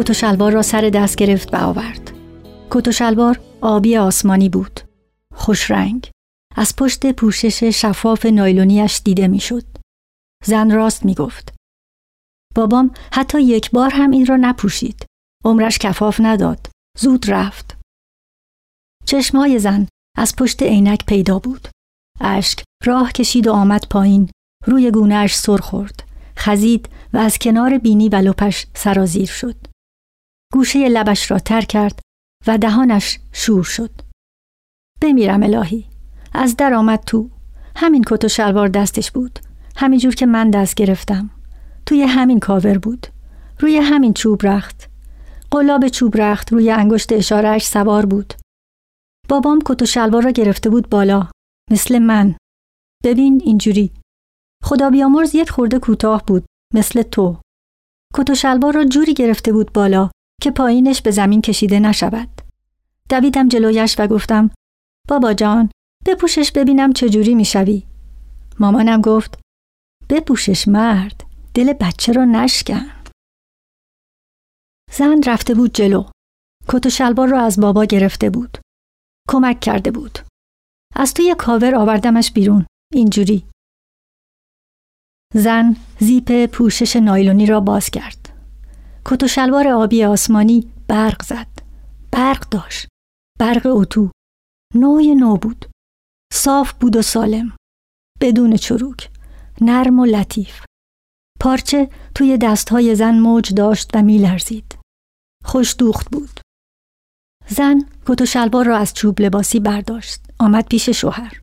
[0.00, 2.10] کت و شلوار را سر دست گرفت و آورد.
[2.70, 4.80] کت و شلوار آبی آسمانی بود.
[5.34, 6.10] خوش رنگ.
[6.56, 9.64] از پشت پوشش شفاف نایلونیش دیده می‌شد.
[10.44, 11.54] زن راست می گفت.
[12.54, 15.06] بابام حتی یک بار هم این را نپوشید.
[15.44, 16.66] عمرش کفاف نداد.
[16.98, 17.78] زود رفت.
[19.06, 19.86] چشمهای زن
[20.18, 21.68] از پشت عینک پیدا بود.
[22.20, 24.30] اشک راه کشید و آمد پایین.
[24.66, 26.02] روی گونهش سر خورد.
[26.38, 29.69] خزید و از کنار بینی و لپش سرازیر شد.
[30.52, 32.00] گوشه لبش را تر کرد
[32.46, 33.90] و دهانش شور شد.
[35.02, 35.86] بمیرم الهی.
[36.32, 37.30] از در آمد تو.
[37.76, 39.38] همین کت و شلوار دستش بود.
[39.76, 41.30] همینجور که من دست گرفتم.
[41.86, 43.06] توی همین کاور بود.
[43.58, 44.90] روی همین چوب رخت.
[45.50, 48.34] قلاب چوب رخت روی انگشت اشارهش سوار بود.
[49.28, 51.30] بابام کت و شلوار را گرفته بود بالا.
[51.70, 52.36] مثل من.
[53.04, 53.92] ببین اینجوری.
[54.64, 56.44] خدا بیامرز یک خورده کوتاه بود.
[56.74, 57.40] مثل تو.
[58.14, 60.10] کت و شلوار را جوری گرفته بود بالا
[60.40, 62.28] که پایینش به زمین کشیده نشود.
[63.08, 64.50] دویدم جلویش و گفتم
[65.08, 65.70] بابا جان
[66.06, 67.82] بپوشش ببینم چجوری می‌شوی.
[68.58, 69.40] مامانم گفت
[70.08, 71.24] بپوشش مرد
[71.54, 72.90] دل بچه را نشکن.
[74.92, 76.10] زن رفته بود جلو.
[76.68, 78.58] کت و شلوار را از بابا گرفته بود.
[79.28, 80.18] کمک کرده بود.
[80.96, 82.66] از توی کاور آوردمش بیرون.
[82.94, 83.46] اینجوری.
[85.34, 88.19] زن زیپ پوشش نایلونی را باز کرد.
[89.04, 91.46] کت و شلوار آبی آسمانی برق زد.
[92.12, 92.88] برق داشت.
[93.38, 94.10] برق اتو.
[94.74, 95.66] نوع نو بود.
[96.32, 97.56] صاف بود و سالم.
[98.20, 99.10] بدون چروک.
[99.60, 100.64] نرم و لطیف.
[101.40, 104.78] پارچه توی دستهای زن موج داشت و میلرزید.
[105.44, 106.40] خوش دوخت بود.
[107.48, 110.20] زن کت و شلوار را از چوب لباسی برداشت.
[110.38, 111.40] آمد پیش شوهر.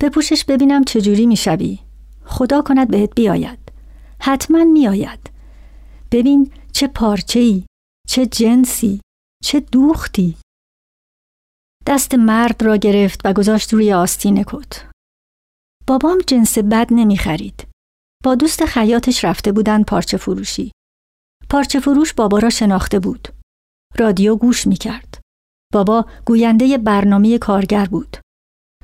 [0.00, 1.78] بپوشش ببینم چجوری می‌شوی.
[2.24, 3.72] خدا کند بهت بیاید.
[4.20, 5.29] حتما میآید.
[6.12, 7.64] ببین چه پارچه ای،
[8.08, 9.00] چه جنسی،
[9.44, 10.36] چه دوختی.
[11.86, 14.90] دست مرد را گرفت و گذاشت روی آستین کت.
[15.86, 17.68] بابام جنس بد نمی خرید.
[18.24, 20.72] با دوست خیاطش رفته بودن پارچه فروشی.
[21.50, 23.28] پارچه فروش بابا را شناخته بود.
[23.98, 25.20] رادیو گوش می کرد.
[25.72, 28.16] بابا گوینده برنامه کارگر بود.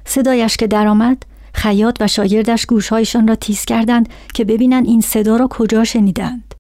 [0.05, 1.23] صدایش که درآمد
[1.55, 6.55] خیاط و شاگردش گوشهایشان را تیز کردند که ببینند این صدا را کجا شنیدند.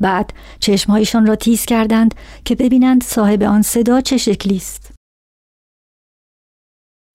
[0.00, 2.14] بعد چشمهایشان را تیز کردند
[2.44, 4.94] که ببینند صاحب آن صدا چه شکلی است.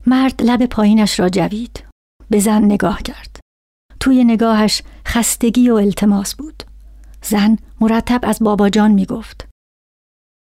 [0.07, 1.83] مرد لب پایینش را جوید.
[2.29, 3.39] به زن نگاه کرد.
[3.99, 6.63] توی نگاهش خستگی و التماس بود.
[7.23, 9.49] زن مرتب از بابا جان می گفت.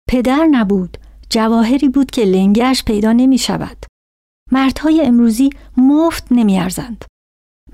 [0.09, 0.97] پدر نبود
[1.31, 3.87] جواهری بود که لنگش پیدا نمی شود.
[4.53, 7.05] مردهای امروزی مفت نمی ارزند.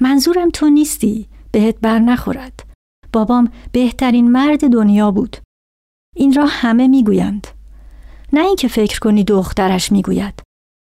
[0.00, 2.71] منظورم تو نیستی بهت بر نخورد.
[3.12, 5.36] بابام بهترین مرد دنیا بود.
[6.16, 7.46] این را همه می‌گویند.
[8.32, 10.42] نه اینکه فکر کنی دخترش می‌گوید.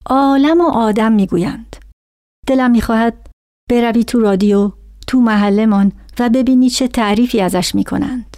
[0.07, 1.77] عالم و آدم می‌گویند.
[2.47, 3.31] دلم می‌خواهد
[3.71, 4.73] بروی تو رادیو
[5.07, 8.37] تو محلمان و ببینی چه تعریفی ازش می‌کنند.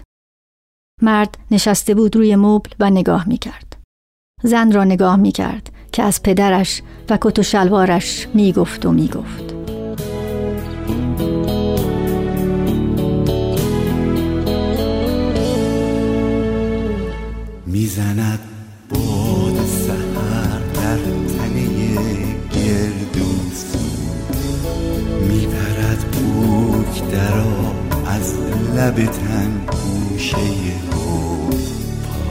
[1.03, 3.83] مرد نشسته بود روی مبل و نگاه می‌کرد.
[4.43, 9.52] زن را نگاه می‌کرد که از پدرش و کت و شلوارش می‌گفت و می‌گفت.
[17.73, 18.39] می‌زند
[18.91, 20.99] باد سهر در
[21.39, 21.69] تنه
[22.55, 23.65] گردوز
[25.29, 27.73] میپرد بوک درا
[28.07, 28.35] از
[28.77, 30.37] لب تن گوشه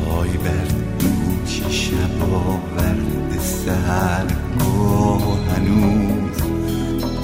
[0.06, 0.68] پای بر
[1.00, 4.26] دوش شب آورد سهر
[5.48, 6.38] هنوز.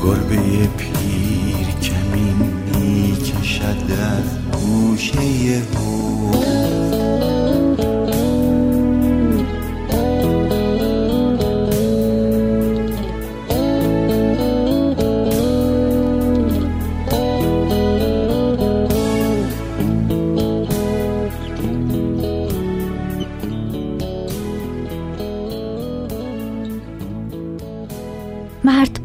[0.03, 5.61] گربه پیر کمین می‌کشد از گوشه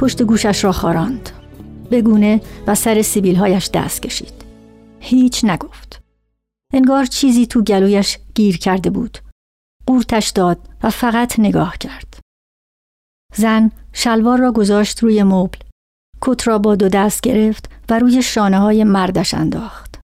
[0.03, 1.31] پشت گوشش را خاراند.
[1.91, 4.45] بگونه و سر سیبیلهایش دست کشید.
[5.01, 6.03] هیچ نگفت.
[6.75, 9.19] انگار چیزی تو گلویش گیر کرده بود.
[9.87, 12.21] قورتش داد و فقط نگاه کرد.
[13.35, 15.59] زن شلوار را گذاشت روی مبل.
[16.21, 20.01] کت را با دو دست گرفت و روی شانه های مردش انداخت.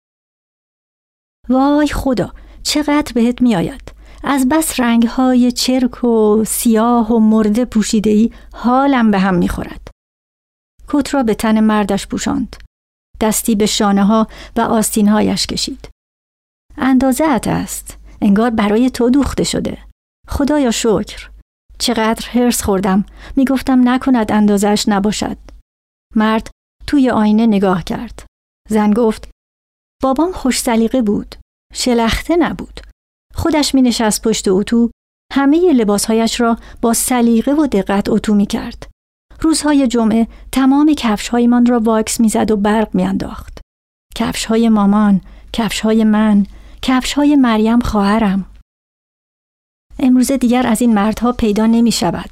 [1.49, 2.33] وای خدا
[2.63, 3.92] چقدر بهت میآید.
[4.25, 9.89] از بس رنگ های چرک و سیاه و مرده پوشیده حالم به هم می‌خورد.
[10.89, 12.57] کت را به تن مردش پوشاند.
[13.21, 15.89] دستی به شانه ها و آستین هایش کشید.
[16.77, 17.99] اندازه ات است.
[18.23, 19.79] انگار برای تو دوخته شده
[20.29, 21.31] خدایا شکر
[21.79, 23.05] چقدر هرس خوردم
[23.37, 25.37] می‌گفتم نکند اندازش نباشد
[26.17, 26.51] مرد
[26.87, 28.27] توی آینه نگاه کرد
[28.69, 29.31] زن گفت
[30.03, 31.35] بابام خوش سلیقه بود
[31.75, 32.81] شلخته نبود
[33.35, 34.91] خودش می نشست پشت اتو
[35.33, 38.87] همه لباسهایش را با سلیقه و دقت اتو می کرد.
[39.41, 43.59] روزهای جمعه تمام کفشهایمان را واکس می‌زد و برق میانداخت.
[44.15, 45.21] کفشهای مامان،
[45.53, 46.47] کفشهای من،
[46.83, 48.47] کفشهای مریم خواهرم.
[49.99, 52.31] امروزه دیگر از این مردها پیدا نمی شود.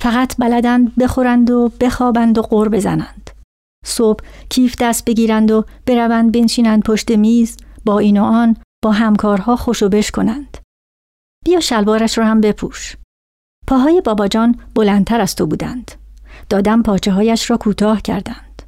[0.00, 3.30] فقط بلدند بخورند و بخوابند و قور بزنند.
[3.84, 9.56] صبح کیف دست بگیرند و بروند بنشینند پشت میز با این و آن با همکارها
[9.56, 10.58] خوشو کنند.
[11.44, 12.96] بیا شلوارش را هم بپوش.
[13.66, 15.90] پاهای باباجان بلندتر از تو بودند.
[16.48, 18.62] دادم پاچه هایش را کوتاه کردند.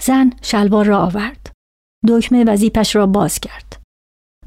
[0.00, 1.52] زن شلوار را آورد.
[2.08, 3.82] دکمه وزیپش را باز کرد.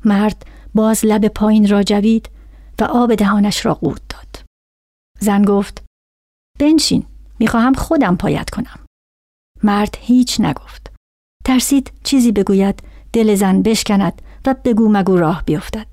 [0.05, 0.45] مرد
[0.75, 2.29] باز لب پایین را جوید
[2.79, 4.45] و آب دهانش را قورت داد.
[5.19, 5.85] زن گفت
[6.59, 7.05] بنشین
[7.39, 8.85] می‌خواهم خودم پایت کنم.
[9.63, 10.93] مرد هیچ نگفت.
[11.45, 12.83] ترسید چیزی بگوید
[13.17, 15.87] دل زن بشکند و بگو مگو راه بیفتد.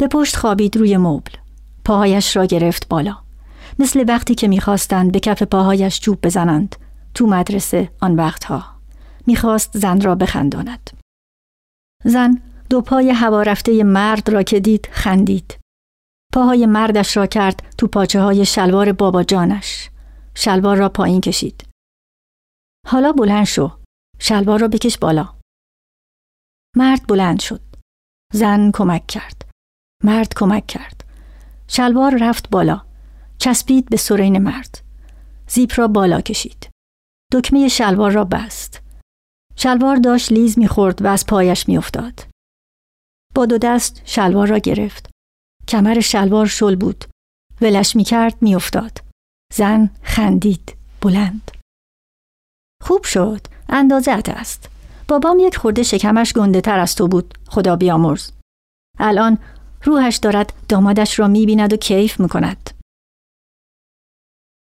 [0.00, 1.32] به پشت خوابید روی مبل.
[1.84, 3.18] پاهایش را گرفت بالا.
[3.78, 6.76] مثل وقتی که می‌خواستند به کف پاهایش چوب بزنند
[7.14, 8.64] تو مدرسه آن وقتها.
[9.26, 10.90] می‌خواست زن را بخنداند.
[12.04, 15.58] زن دو پای هوا رفته مرد را که دید خندید.
[16.34, 19.90] پاهای مردش را کرد تو پاچه های شلوار بابا جانش.
[20.34, 21.64] شلوار را پایین کشید.
[22.88, 23.70] حالا بلند شو.
[24.18, 25.41] شلوار را بکش بالا.
[26.76, 27.60] مرد بلند شد.
[28.32, 29.50] زن کمک کرد.
[30.04, 31.04] مرد کمک کرد.
[31.68, 32.82] شلوار رفت بالا.
[33.38, 34.82] چسبید به سرین مرد.
[35.48, 36.70] زیپ را بالا کشید.
[37.32, 38.80] دکمه شلوار را بست.
[39.56, 42.26] شلوار داشت لیز می‌خورد و از پایش میافتاد.
[43.34, 45.10] با دو دست شلوار را گرفت.
[45.68, 47.04] کمر شلوار شل بود.
[47.60, 48.98] ولش می‌کرد میافتاد.
[49.52, 51.50] زن خندید بلند.
[52.82, 53.46] خوب شد.
[53.68, 54.71] اندازت است.
[55.08, 57.34] بابام یک خورده شکمش گنده تر از تو بود.
[57.48, 58.30] خدا بیامرز.
[58.98, 59.38] الان
[59.84, 62.70] روحش دارد دامادش را می‌بیند و کیف می‌کند.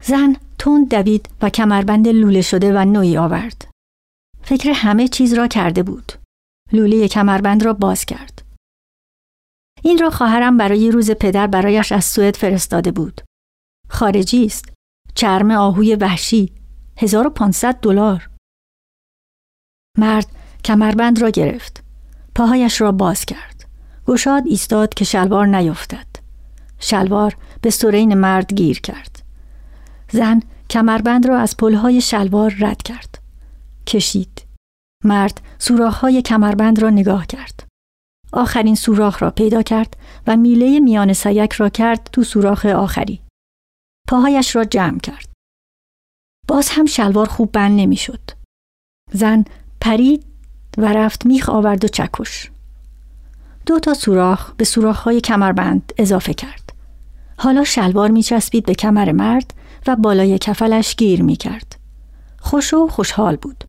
[0.03, 3.67] زن تند دوید و کمربند لوله شده و نوعی آورد.
[4.41, 6.11] فکر همه چیز را کرده بود.
[6.71, 8.41] لوله کمربند را باز کرد.
[9.83, 13.21] این را خواهرم برای روز پدر برایش از سوئد فرستاده بود.
[13.89, 14.73] خارجی است.
[15.15, 16.51] چرم آهوی وحشی
[16.97, 18.29] 1500 دلار.
[19.97, 20.27] مرد
[20.63, 21.83] کمربند را گرفت.
[22.35, 23.65] پاهایش را باز کرد.
[24.07, 26.07] گشاد ایستاد که شلوار نیفتد.
[26.79, 29.21] شلوار به سرین مرد گیر کرد.
[30.11, 33.19] زن کمربند را از پلهای شلوار رد کرد.
[33.87, 34.45] کشید.
[35.03, 37.67] مرد سوراخ‌های کمربند را نگاه کرد.
[38.33, 43.21] آخرین سوراخ را پیدا کرد و میله میان سیک را کرد تو سوراخ آخری.
[44.07, 45.29] پاهایش را جمع کرد.
[46.47, 48.31] باز هم شلوار خوب بند نمی‌شد.
[49.13, 49.45] زن
[49.87, 50.25] پرید
[50.77, 52.51] و رفت میخ آورد و چکش.
[53.65, 56.73] دو تا سوراخ به سوراخ‌های کمربند اضافه کرد.
[57.37, 59.53] حالا شلوار میچسبید به کمر مرد
[59.87, 61.75] و بالای کفلش گیر می‌کرد.
[62.39, 63.63] خوش و خوشحال بود.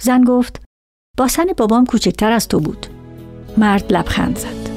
[0.00, 0.62] زن گفت
[1.18, 2.86] باسن بابام کوچکتر از تو بود.
[3.56, 4.70] مرد لبخند زد.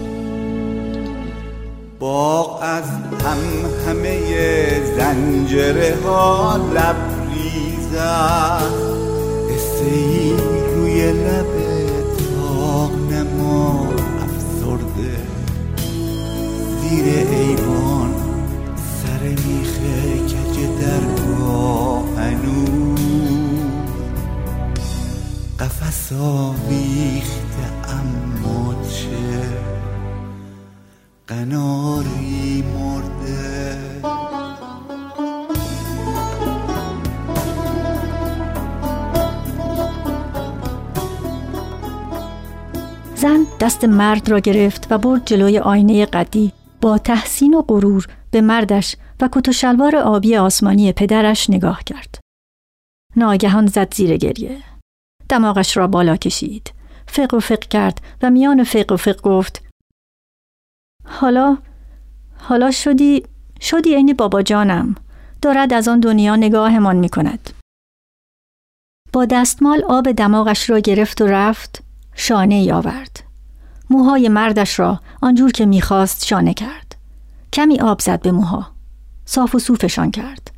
[1.99, 2.89] باغ از
[3.23, 3.39] هم
[3.87, 8.88] همه زنجره ها لبریز است
[10.75, 11.53] روی لب
[12.17, 13.89] تاق نما
[14.25, 15.17] افسرده.
[16.81, 18.13] زیر ایوان
[18.75, 22.99] سر میخه کج درگاه هنوز.
[25.59, 29.39] قفص آویخته اما چه
[31.27, 32.48] قناری
[43.21, 46.51] زن دست مرد را گرفت و برد جلوی آینه قدی
[46.81, 52.19] با تحسین و غرور به مردش و کت و شلوار آبی آسمانی پدرش نگاه کرد.
[53.15, 54.57] ناگهان زد زیر گریه.
[55.29, 56.73] دماغش را بالا کشید.
[57.07, 59.65] فقر و فقر کرد و میان فقر و فقر گفت
[61.05, 61.57] حالا
[62.37, 63.23] حالا شدی
[63.61, 64.95] شدی عین بابا جانم
[65.41, 67.49] دارد از آن دنیا نگاهمان می کند.
[69.13, 71.88] با دستمال آب دماغش را گرفت و رفت
[72.21, 73.23] شانه ای آورد.
[73.89, 76.95] موهای مردش را آنجور که می‌خواست شانه کرد.
[77.53, 78.67] کمی آب زد به موها.
[79.25, 80.51] صاف و صوفشان کرد.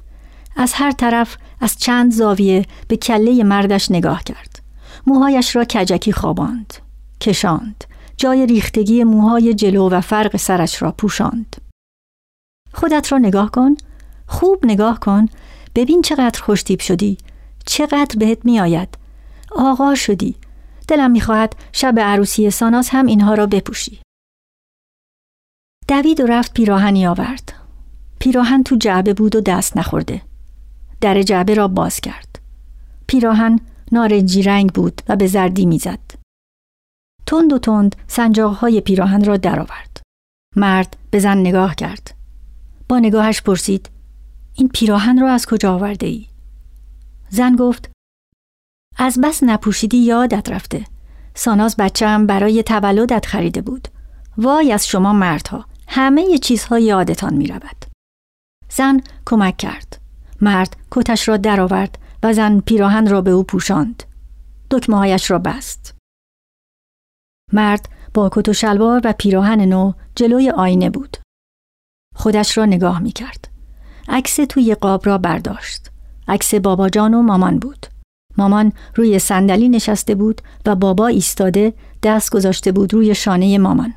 [0.55, 4.59] از هر طرف از چند زاویه به کله مردش نگاه کرد.
[5.07, 6.73] موهایش را کجکی خواباند.
[7.21, 7.83] کشاند.
[8.17, 11.55] جای ریختگی موهای جلو و فرق سرش را پوشاند.
[12.73, 13.75] خودت را نگاه کن،
[14.27, 15.25] خوب نگاه کن،
[15.75, 17.17] ببین چقدر خوشتیب شدی،
[17.65, 18.97] چقدر بهت میآید.
[19.51, 20.35] آقا شدی.
[20.91, 24.01] دلم می‌خواهد شب عروسی ساناس هم اینها را بپوشی.
[25.87, 27.53] دوید و رفت پیراهنی آورد.
[28.19, 30.21] پیراهن تو جعبه بود و دست نخورده.
[31.01, 32.39] در جعبه را باز کرد.
[33.07, 33.59] پیراهن
[33.91, 36.11] نارنجی رنگ بود و به زردی می‌زد.
[37.25, 40.01] تند و تند سنجاقهای پیراهن را درآورد.
[40.55, 42.15] مرد به زن نگاه کرد.
[42.89, 43.89] با نگاهش پرسید
[44.55, 46.27] این پیراهن را از کجا آورده ای؟
[47.29, 47.91] زن گفت
[49.03, 50.85] از بس نپوشیدی یادت رفته.
[51.33, 53.87] ساناز بچم برای تولدت خریده بود.
[54.37, 57.85] وای از شما مردها همه چیزها یادتان می رود.
[58.69, 60.01] زن کمک کرد.
[60.41, 64.03] مرد کتش را درآورد و زن پیراهن را به او پوشاند.
[64.71, 65.95] دکمه هایش را بست.
[67.53, 71.17] مرد با کت و شلوار و پیراهن نو جلوی آینه بود.
[72.15, 73.47] خودش را نگاه می کرد.
[74.07, 75.91] عکس توی قاب را برداشت.
[76.27, 77.90] عکس بابا جان و مامان بود.
[78.37, 81.73] مامان روی صندلی نشسته بود و بابا ایستاده
[82.03, 83.93] دست گذاشته بود روی شانه مامان.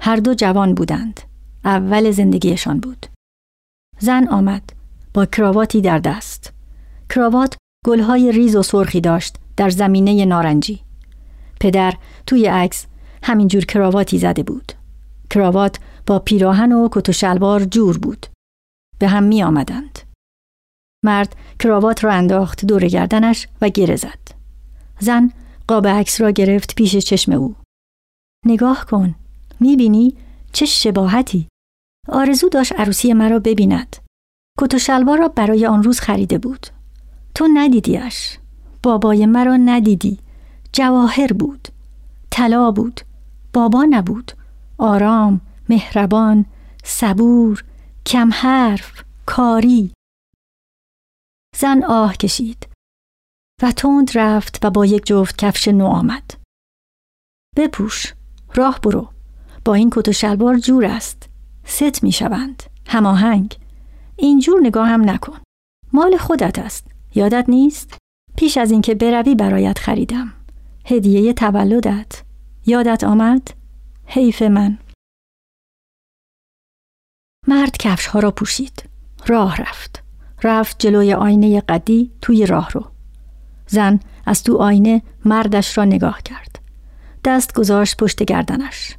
[0.00, 1.20] هر دو جوان بودند.
[1.64, 3.06] اول زندگیشان بود.
[3.98, 4.62] زن آمد
[5.14, 6.52] با کراواتی در دست.
[7.10, 7.56] کراوات
[7.86, 10.80] گلهای ریز و سرخی داشت در زمینه نارنجی.
[11.60, 11.94] پدر
[12.26, 12.86] توی عکس
[13.22, 14.72] همینجور کراواتی زده بود.
[15.30, 18.26] کراوات با پیراهن و کت و شلوار جور بود.
[18.98, 19.98] به هم می آمدند.
[21.04, 24.18] مرد کراوات را انداخت دور گردنش و گره زد.
[25.00, 25.30] زن
[25.68, 27.54] قاب عکس را گرفت پیش چشم او.
[28.46, 29.14] نگاه کن.
[29.60, 30.16] می‌بینی
[30.52, 31.48] چه شباهتی؟
[32.08, 33.96] آرزو داشت عروسی مرا ببیند.
[34.60, 36.66] کت و شلوار را برای آن روز خریده بود.
[37.34, 38.38] تو ندیدیش.
[38.82, 40.18] بابای مرا ندیدی.
[40.72, 41.68] جواهر بود.
[42.30, 43.00] طلا بود.
[43.52, 44.32] بابا نبود.
[44.78, 46.46] آرام، مهربان،
[46.84, 47.64] صبور،
[48.06, 49.92] کم حرف، کاری.
[51.56, 52.68] زن آه کشید
[53.62, 56.34] و تند رفت و با یک جفت کفش نو آمد.
[57.56, 58.14] بپوش،
[58.54, 59.08] راه برو.
[59.64, 61.28] با این کت و شلوار جور است.
[61.64, 62.62] ست می شوند.
[62.86, 63.56] هماهنگ.
[64.16, 65.40] اینجور نگاه هم نکن.
[65.92, 66.86] مال خودت است.
[67.14, 67.98] یادت نیست؟
[68.36, 70.32] پیش از اینکه بروی برایت خریدم.
[70.84, 72.22] هدیه تولدت.
[72.66, 73.48] یادت آمد؟
[74.06, 74.78] حیف من.
[77.48, 78.90] مرد کفش ها را پوشید.
[79.26, 80.02] راه رفت.
[80.42, 82.84] رفت جلوی آینه قدی توی راه رو.
[83.66, 86.58] زن از تو آینه مردش را نگاه کرد.
[87.24, 88.96] دست گذاشت پشت گردنش.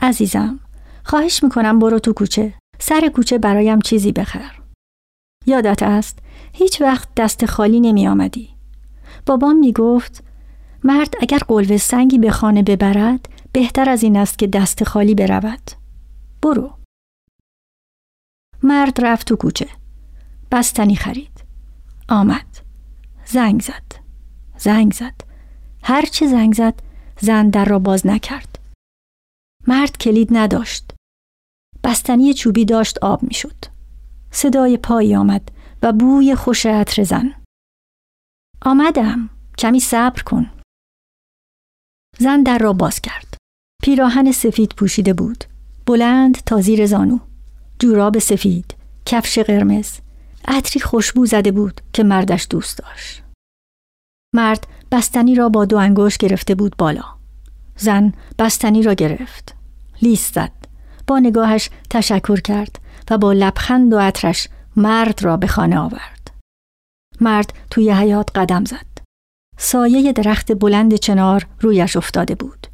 [0.00, 0.60] عزیزم
[1.04, 2.54] خواهش می‌کنم برو تو کوچه.
[2.78, 4.60] سر کوچه برایم چیزی بخر.
[5.46, 6.18] یادت است
[6.52, 8.48] هیچ وقت دست خالی نمی آمدی.
[9.26, 10.24] بابام می گفت
[10.84, 15.70] مرد اگر قلوه سنگی به خانه ببرد بهتر از این است که دست خالی برود.
[16.42, 16.78] برو.
[18.62, 19.81] مرد رفت تو کوچه.
[20.52, 21.44] بستنی خرید.
[22.08, 22.58] آمد.
[23.24, 23.92] زنگ زد.
[24.56, 25.20] زنگ زد.
[25.82, 26.82] هرچه زنگ زد
[27.20, 28.58] زن در را باز نکرد.
[29.66, 30.94] مرد کلید نداشت.
[31.84, 33.64] بستنی چوبی داشت آب می‌شد.
[34.30, 37.34] صدای پایی آمد و بوی خوش عطر زن.
[38.62, 39.30] آمدم.
[39.58, 40.50] کمی صبر کن.
[42.18, 43.36] زن در را باز کرد.
[43.82, 45.44] پیراهن سفید پوشیده بود.
[45.86, 47.18] بلند تا زیر زانو.
[47.78, 48.74] جوراب سفید.
[49.06, 49.98] کفش قرمز.
[50.48, 53.22] عطری خوشبو زده بود که مردش دوست داشت.
[54.34, 57.04] مرد بستنی را با دو انگشت گرفته بود بالا.
[57.76, 59.54] زن بستنی را گرفت.
[60.02, 60.52] لیست زد.
[61.06, 62.78] با نگاهش تشکر کرد
[63.10, 66.30] و با لبخند و عطرش مرد را به خانه آورد.
[67.20, 68.92] مرد توی حیات قدم زد.
[69.58, 72.66] سایه درخت بلند چنار رویش افتاده بود.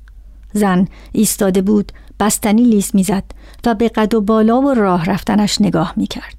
[0.52, 3.24] زن ایستاده بود بستنی لیس می‌زد
[3.66, 6.37] و به قد و بالا و راه رفتنش نگاه می کرد.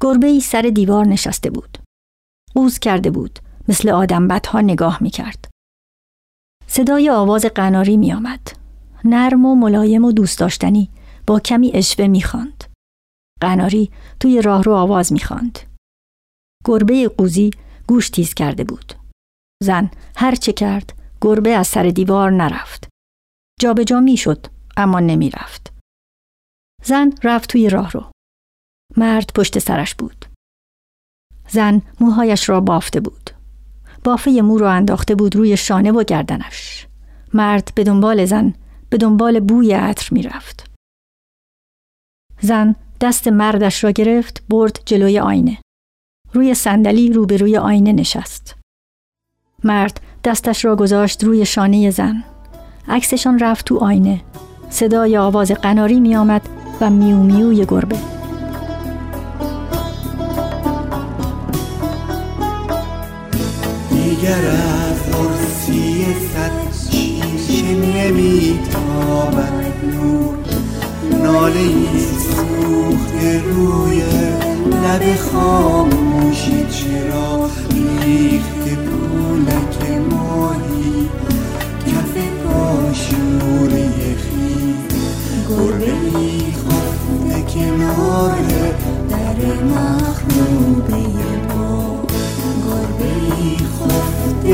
[0.00, 1.78] گربه ای سر دیوار نشسته بود.
[2.54, 3.38] قوز کرده بود
[3.68, 5.50] مثل آدم بدها نگاه می کرد.
[6.66, 8.48] صدای آواز قناری می آمد.
[9.04, 10.90] نرم و ملایم و دوست داشتنی
[11.26, 12.64] با کمی اشوه می‌خواند.
[13.40, 13.90] قناری
[14.20, 15.58] توی راهرو آواز می‌خواند.
[16.64, 17.50] گربه قوزی
[17.86, 18.92] گوش تیز کرده بود.
[19.62, 22.88] زن هر چه کرد گربه از سر دیوار نرفت.
[23.60, 24.46] جابجا می‌شد
[24.76, 25.72] اما نمی‌رفت.
[26.84, 28.10] زن رفت توی راهرو.
[29.00, 30.24] مرد پشت سرش بود.
[31.48, 33.30] زن موهایش را بافته بود.
[34.04, 36.86] بافه مو را انداخته بود روی شانه و گردنش.
[37.34, 38.54] مرد به دنبال زن
[38.90, 40.70] به دنبال بوی عطر می رفت.
[42.40, 45.58] زن دست مردش را گرفت برد جلوی آینه.
[46.32, 48.56] روی صندلی روبروی آینه نشست.
[49.64, 52.24] مرد دستش را گذاشت روی شانه زن.
[52.88, 54.20] عکسشان رفت تو آینه
[54.70, 56.48] صدای آواز قناری می آمد
[56.80, 58.19] و میو میوی گربه
[64.30, 66.52] دیگر از عرصی صد
[66.90, 69.52] شیشه نمیتابد
[69.92, 70.34] نور
[71.22, 74.02] ناله ای روی
[74.82, 77.50] لب خاموشی چرا
[78.02, 81.08] ریخته پولک ماهی
[81.86, 82.14] کف
[82.44, 84.98] پاشوری خیز
[85.48, 88.59] گربه ای خفته کنار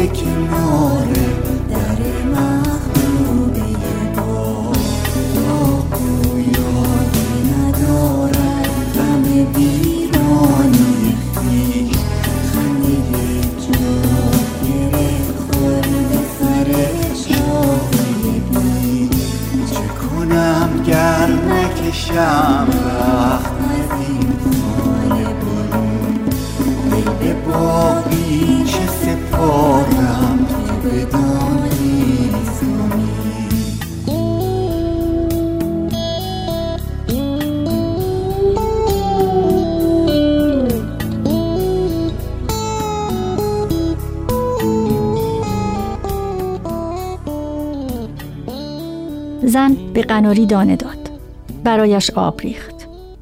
[0.08, 1.06] کنار
[1.70, 2.00] در
[2.32, 3.66] مخروبه
[4.16, 4.72] با
[5.52, 9.22] آقو یادی ندارد غم
[9.54, 11.96] بیرانی خویش
[12.52, 12.96] خنده
[13.40, 13.96] جا
[14.66, 16.68] گرفت خورد سر
[17.28, 18.40] شاهی.
[18.50, 19.10] بی
[19.70, 26.14] چه کنم گر نکشم وقت از این خانه برون
[26.90, 28.55] دل باقی
[29.36, 32.30] که بدانی
[49.42, 51.10] زن به قناری دانه داد.
[51.64, 52.74] برایش آب ریخت.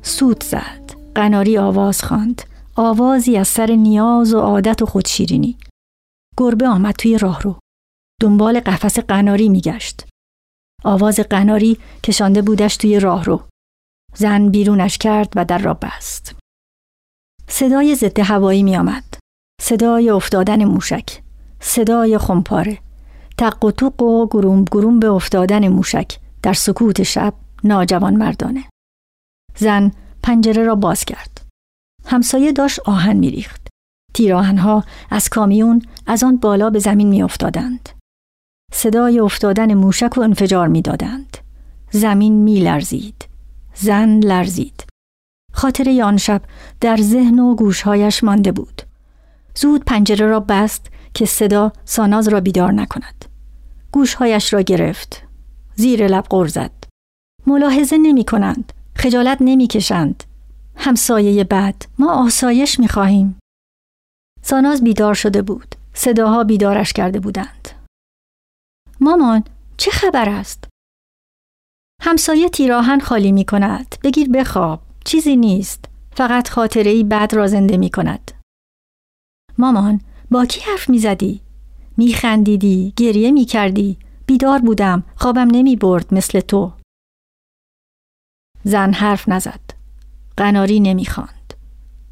[0.02, 0.94] سود زد.
[1.14, 2.42] قناری آواز خواند.
[2.76, 5.56] آوازی از سر نیاز و عادت و خودشیرینی.
[6.36, 7.58] گربه آمد توی راهرو.
[8.20, 10.06] دنبال قفس قناری میگشت.
[10.84, 13.42] آواز قناری کشانده بودش توی راهرو.
[14.14, 16.34] زن بیرونش کرد و در را بست.
[17.48, 19.04] صدای ضد هوایی می آمد.
[19.60, 21.22] صدای افتادن موشک.
[21.60, 22.78] صدای خمپاره.
[23.38, 28.64] تق و توق و گروم گروم به افتادن موشک در سکوت شب ناجوان مردانه.
[29.56, 31.46] زن پنجره را باز کرد.
[32.06, 33.63] همسایه داشت آهن میریخت.
[34.14, 37.88] تیراهنها از کامیون از آن بالا به زمین میافتادند.
[38.72, 41.36] صدای افتادن موشک و انفجار می‌دادند.
[41.90, 43.24] زمین میلرزید.
[43.74, 44.84] زن لرزید.
[45.52, 46.42] خاطره آن شب
[46.80, 48.82] در ذهن و گوشهایش مانده بود.
[49.54, 53.24] زود پنجره را بست که صدا ساناز را بیدار نکند.
[53.92, 55.22] گوشهایش را گرفت.
[55.74, 56.70] زیر لب غر زد.
[57.46, 60.24] ملاحظه نمی کنند خجالت نمی کشند
[60.76, 63.38] همسایه بد ما آسایش می خواهیم
[64.46, 67.68] ساناز بیدار شده بود صداها بیدارش کرده بودند
[69.00, 69.44] مامان
[69.76, 70.64] چه خبر است؟
[72.02, 77.76] همسایه تیراهن خالی می کند بگیر بخواب چیزی نیست فقط خاطره ای بد را زنده
[77.76, 78.30] می کند
[79.58, 81.40] مامان با کی حرف می زدی؟
[81.96, 86.72] می خندیدی، گریه می کردی، بیدار بودم، خوابم نمی برد مثل تو.
[88.64, 89.60] زن حرف نزد.
[90.36, 91.54] قناری نمی خاند.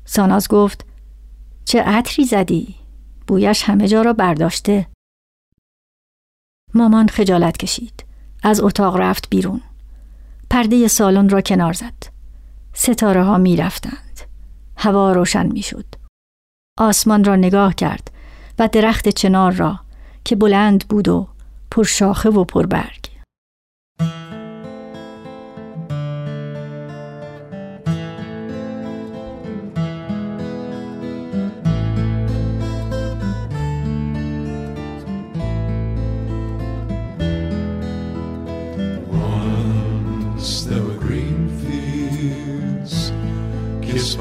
[0.05, 0.92] ساناز گفت
[1.65, 2.75] چه عطری زدی؟
[3.27, 4.87] بویش همه جا را برداشته.
[6.75, 8.05] مامان خجالت کشید.
[8.43, 9.61] از اتاق رفت بیرون.
[10.51, 12.03] پرده سالن را کنار زد.
[12.75, 14.21] ستاره ها می رفتند.
[14.77, 15.87] هوا روشن می شد.
[16.79, 18.11] آسمان را نگاه کرد
[18.59, 19.81] و درخت چنار را
[20.25, 21.29] که بلند بود و
[21.71, 23.09] پرشاخه و پربرگ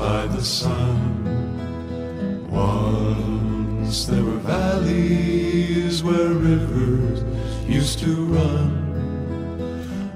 [0.02, 0.97] by the sun.
[2.49, 7.20] Once there were valleys where rivers
[7.70, 8.70] used to run.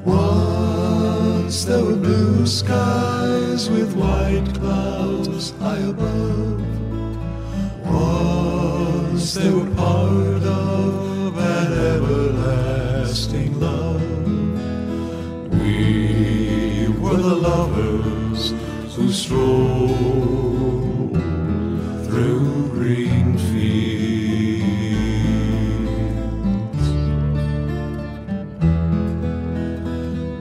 [0.03, 6.61] Once there were blue skies with white clouds high above.
[7.85, 14.01] Once they were part of an everlasting love.
[15.59, 17.94] We were the lovers
[19.15, 21.11] who strolled
[22.05, 24.65] through green fields.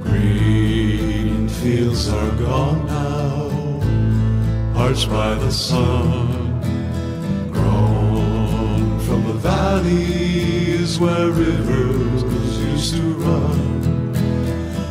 [0.02, 3.50] Green fields are gone now,
[4.74, 6.60] parched by the sun,
[7.52, 12.22] grown from the valleys where rivers
[12.58, 13.74] used to run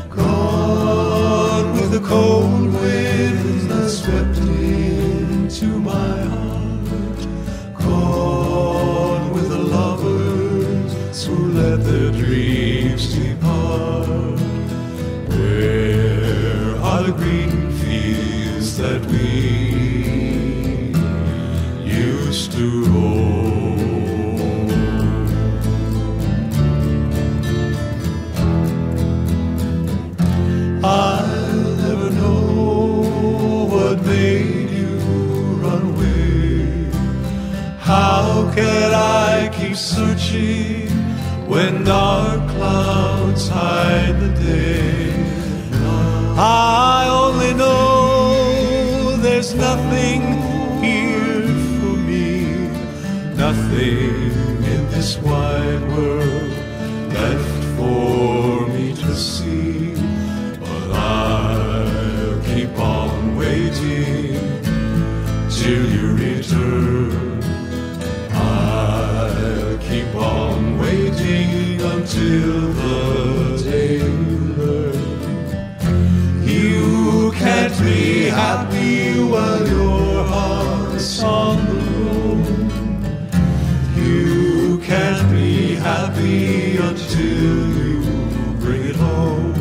[0.10, 3.63] gone with the cold wind
[4.04, 7.22] stepped into my heart,
[7.74, 14.42] gone with the lovers who let their dreams depart.
[15.30, 19.22] Where are the green fields that we
[21.86, 23.33] used to roam?
[39.76, 40.88] Searching
[41.48, 45.14] when dark clouds hide the day?
[46.38, 50.22] I only know there's nothing
[50.84, 51.48] here
[51.80, 52.46] for me,
[53.36, 55.43] nothing in this world
[72.34, 74.92] until the you.
[76.44, 82.46] You can't be happy while your heart's on the road.
[83.96, 88.02] You can't be happy until you
[88.60, 89.54] bring it home.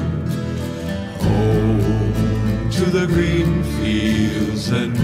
[1.20, 4.97] Home to the green fields and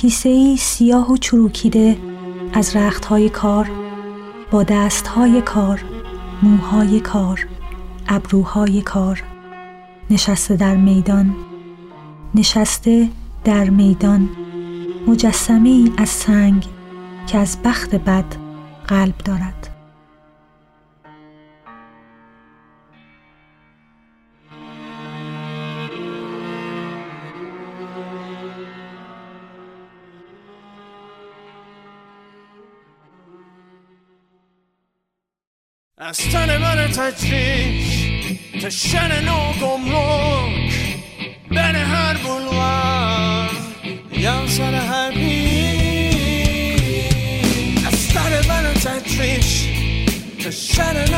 [0.00, 1.96] کیسه ای سیاه و چروکیده
[2.52, 3.70] از رختهای کار
[4.50, 5.84] با دستهای کار
[6.42, 7.46] موهای کار
[8.08, 9.22] ابروهای کار.
[10.10, 11.36] نشسته در میدان
[12.34, 13.08] نشسته
[13.44, 14.28] در میدان.
[15.06, 16.66] مجسمه ای از سنگ
[17.26, 18.36] که از بخت بد
[18.88, 19.69] قلب دارد.
[36.10, 38.06] از تن من تجریش
[38.62, 40.72] تا شن نو گمرک
[41.48, 43.50] بین هر بلوار
[44.12, 46.14] یا سر هر پیش
[47.86, 49.68] از تن من تجریش
[50.44, 51.10] تا شن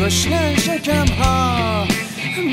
[0.00, 1.86] گشنه شکم ها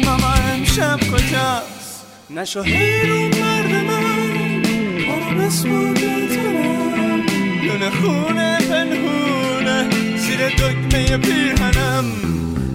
[0.06, 4.62] ماما امشب کجاست؟ نشو هیرون مرد من.
[5.08, 7.26] برو بسپرده تنم
[7.64, 9.90] لونه خونه پنهونه.
[10.18, 12.06] زیر دکمه پیرهنم.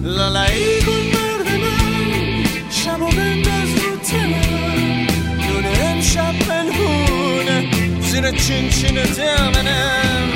[0.03, 2.43] لالایی کن مرد من.
[2.69, 5.07] شب و بنداز رو تنم
[5.49, 7.69] لونه امشب پنهونه.
[8.01, 10.29] زیر چین چین دامنم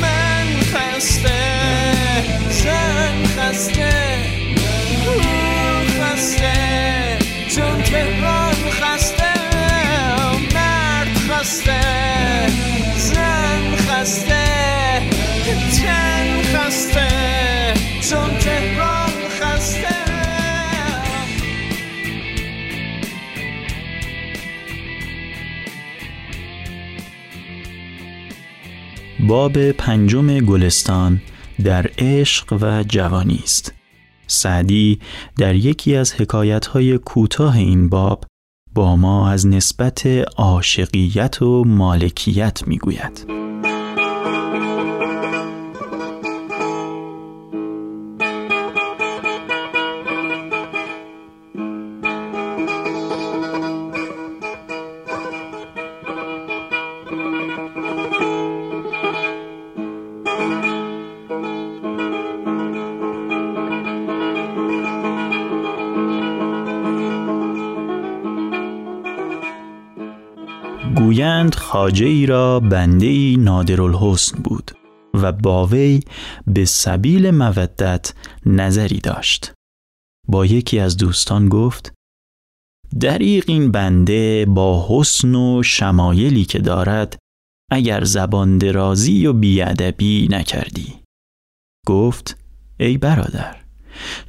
[0.00, 1.56] من خسته.
[2.66, 3.94] زن خسته
[5.06, 6.52] اون خسته.
[7.48, 9.32] چون تهران خسته
[10.54, 11.80] مرد خسته.
[12.96, 14.46] زن خسته
[15.76, 17.08] تن خسته.
[18.10, 19.96] چون تهران خسته.
[29.20, 31.20] باب پنجم گلستان
[31.64, 33.74] در عشق و جوانی است
[34.26, 35.00] سعدی
[35.38, 38.24] در یکی از حکایتهای کوتاه این باب
[38.74, 43.26] با ما از نسبت عاشقیت و مالکیت می‌گوید.
[71.86, 74.70] خاجه را بنده ای نادرالحسن بود
[75.14, 76.00] و با وی
[76.46, 78.14] به سبیل مودت
[78.46, 79.52] نظری داشت.
[80.28, 81.94] با یکی از دوستان گفت
[83.00, 87.18] دریق این بنده با حسن و شمایلی که دارد
[87.70, 90.94] اگر زبان درازی و بیادبی نکردی.
[91.86, 92.38] گفت
[92.80, 93.65] ای برادر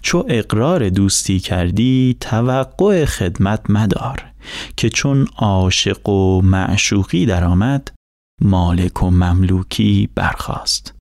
[0.02, 4.26] چو اقرار دوستی کردی توقع خدمت مدار
[4.78, 7.92] که چون عاشق و معشوقی درآمد
[8.42, 10.97] مالک و مملوکی برخاست.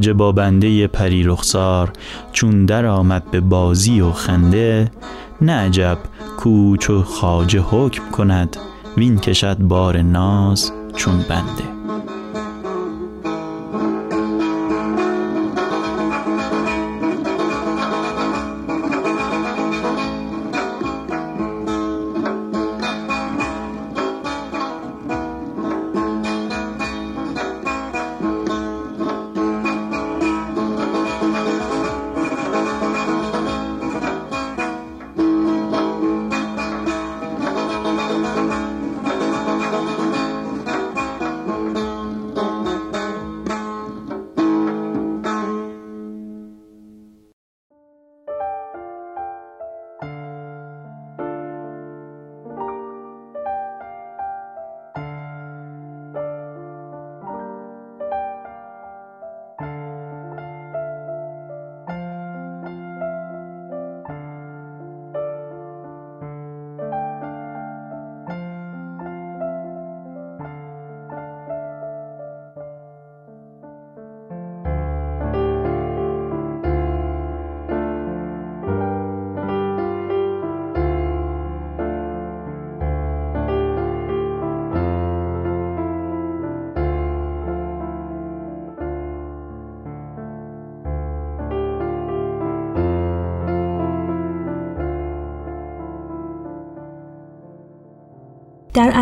[0.00, 1.92] خاجه با بنده پری رخسار
[2.32, 4.90] چون در آمد به بازی و خنده
[5.40, 5.98] نه عجب
[6.36, 8.56] کو چو خاجه حکم کند
[8.96, 11.69] وین کشد بار ناز چون بنده.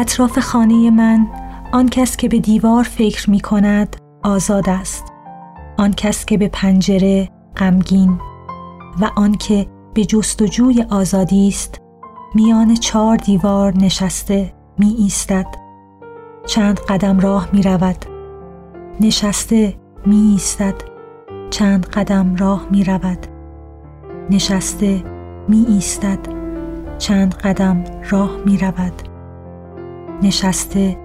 [0.08, 1.26] اطراف خانه من
[1.72, 5.04] آن کس که به دیوار فکر می کند آزاد است.
[5.78, 8.20] آن کس که به پنجره غمگین
[9.00, 11.80] و آن که به جستجوی آزادی است
[12.34, 15.46] میان چهار دیوار نشسته می ایستد.
[16.46, 18.04] چند قدم راه می رود.
[19.00, 20.74] نشسته می ایستد.
[21.50, 23.26] چند قدم راه می رود.
[24.30, 25.04] نشسته
[25.48, 26.18] می ایستد.
[26.98, 29.07] چند قدم راه می رود.
[30.22, 30.98] نشسته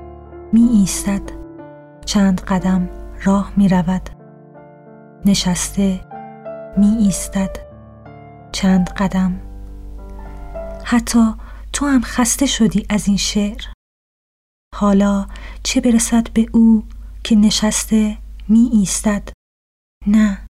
[0.53, 1.21] می ایستد
[2.05, 2.89] چند قدم
[3.23, 4.09] راه می رود
[5.25, 6.01] نشسته
[6.77, 7.57] می ایستد
[8.51, 9.41] چند قدم.
[10.83, 11.33] حتی
[11.73, 13.61] تو هم خسته شدی از این شعر.
[14.75, 15.27] حالا
[15.63, 16.83] چه برسد به او
[17.23, 18.17] که نشسته
[18.49, 19.29] می ایستد
[20.07, 20.47] نه.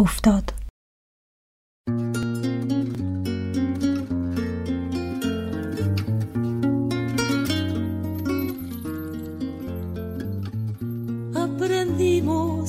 [0.00, 0.52] افتاد.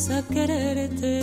[0.07, 1.19] A quererte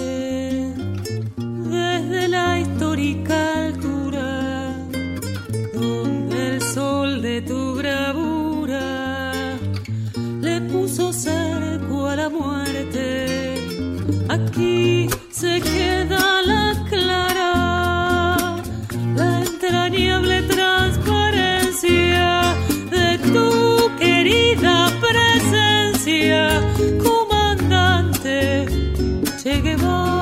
[1.36, 4.74] desde la histórica altura
[5.72, 9.56] donde el sol de tu bravura
[10.42, 13.54] le puso cerco a la muerte.
[14.28, 18.58] Aquí se queda la clara
[19.40, 22.54] entrañable transparencia
[22.90, 26.60] de tu querida presencia,
[29.46, 30.15] Che Guevara.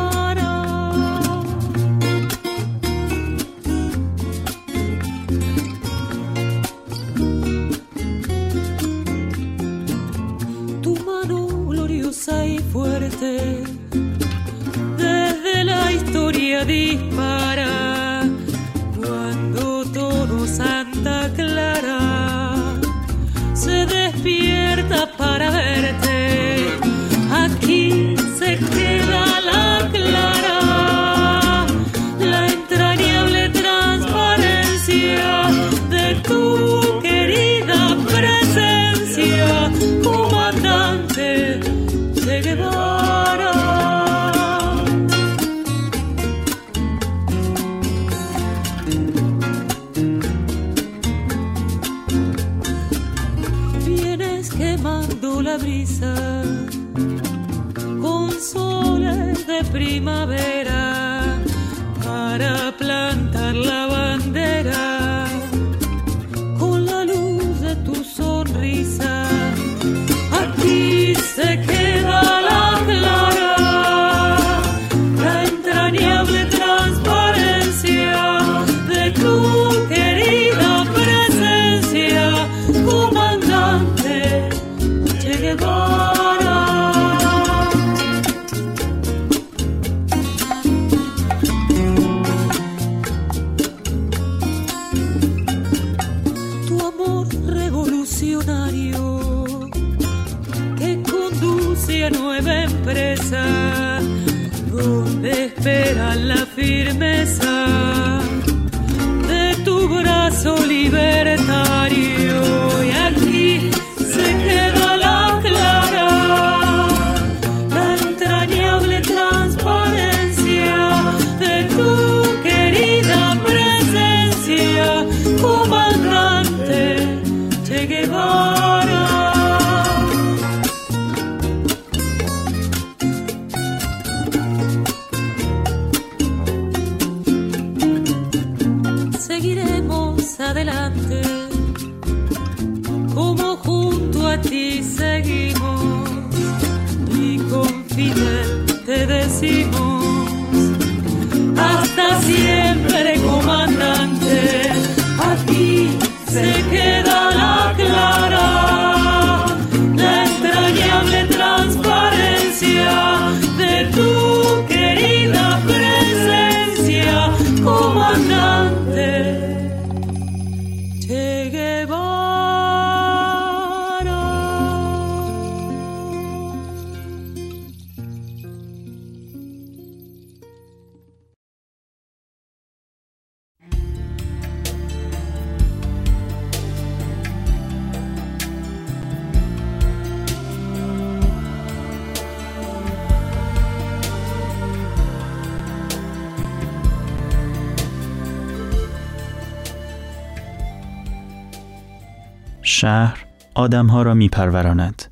[203.65, 205.03] آدمها را میپروراند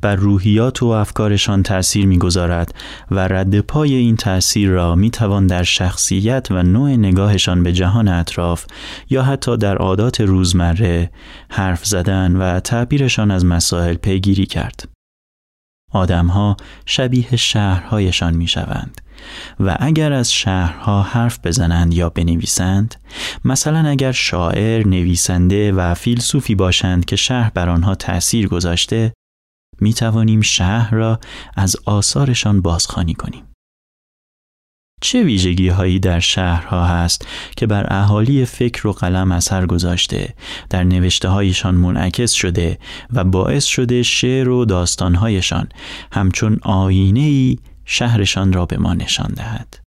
[0.00, 2.74] بر روحیات و افکارشان تأثیر می‌گذارد
[3.10, 8.66] و رد پای این تأثیر را می‌توان در شخصیت و نوع نگاهشان به جهان اطراف
[9.10, 11.10] یا حتی در عادات روزمره
[11.50, 14.88] حرف زدن و تعبیرشان از مسائل پیگیری کرد.
[15.92, 16.56] آدمها
[16.86, 19.01] شبیه شهرهایشان می‌شوند.
[19.60, 22.94] و اگر از شهرها حرف بزنند یا بنویسند
[23.44, 29.12] مثلا اگر شاعر، نویسنده و فیلسوفی باشند که شهر بر آنها تأثیر گذاشته
[29.80, 31.20] می توانیم شهر را
[31.56, 33.44] از آثارشان بازخوانی کنیم.
[35.02, 37.26] چه ویژگی هایی در شهرها هست
[37.56, 40.34] که بر اهالی فکر و قلم اثر گذاشته
[40.70, 42.78] در نوشته هایشان منعکس شده
[43.12, 45.68] و باعث شده شعر و داستانهایشان
[46.12, 49.78] همچون آینه ای شهرشان را به ما نشان دهد.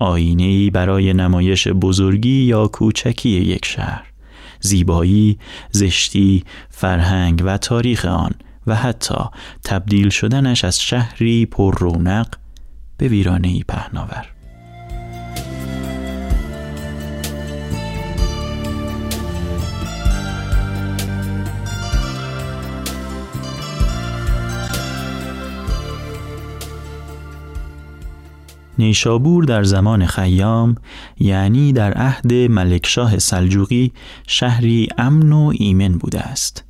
[0.00, 4.12] آینه ای برای نمایش بزرگی یا کوچکی یک شهر،
[4.60, 5.38] زیبایی،
[5.70, 8.32] زشتی، فرهنگ و تاریخ آن
[8.66, 9.24] و حتی
[9.64, 12.34] تبدیل شدنش از شهری پر رونق
[12.96, 14.31] به ویرانه ای پهناور.
[28.78, 30.74] نیشابور در زمان خیام
[31.18, 33.92] یعنی در عهد ملکشاه سلجوقی
[34.26, 36.64] شهری امن و ایمن بوده است.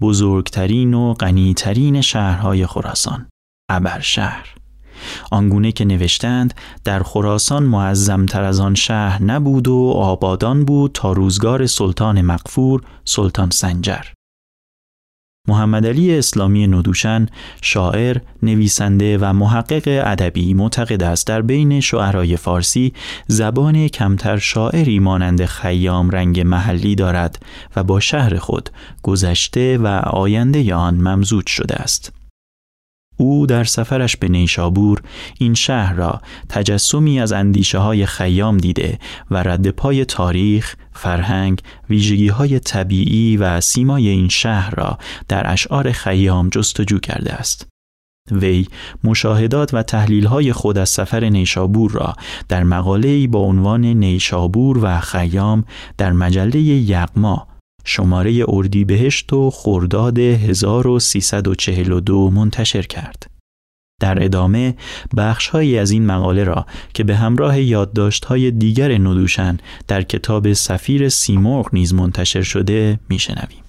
[0.00, 3.26] بزرگترین و غنیترین شهرهای خراسان
[3.70, 4.54] ابرشهر
[5.30, 6.54] آنگونه که نوشتند
[6.84, 13.50] در خراسان معظمتر از آن شهر نبود و آبادان بود تا روزگار سلطان مقفور سلطان
[13.50, 14.17] سنجر.
[15.48, 17.26] محمد علی اسلامی ندوشن
[17.62, 22.92] شاعر، نویسنده و محقق ادبی معتقد است در بین شعرای فارسی
[23.26, 27.38] زبان کمتر شاعری مانند خیام رنگ محلی دارد
[27.76, 28.70] و با شهر خود
[29.02, 32.17] گذشته و آینده آن ممزوج شده است.
[33.20, 35.02] او در سفرش به نیشابور
[35.38, 38.98] این شهر را تجسمی از اندیشه های خیام دیده
[39.30, 45.92] و رد پای تاریخ، فرهنگ، ویژگی های طبیعی و سیمای این شهر را در اشعار
[45.92, 47.66] خیام جستجو کرده است.
[48.32, 48.66] وی
[49.04, 52.14] مشاهدات و تحلیل های خود از سفر نیشابور را
[52.48, 55.64] در مقاله‌ای با عنوان نیشابور و خیام
[55.98, 57.48] در مجله یغما
[57.88, 63.30] شماره اردیبهشت و خرداد 1342 منتشر کرد.
[64.00, 64.74] در ادامه
[65.16, 69.58] بخشهایی از این مقاله را که به همراه یادداشت‌های دیگر ندوشن
[69.88, 73.67] در کتاب سفیر سیمرغ نیز منتشر شده میشنویم.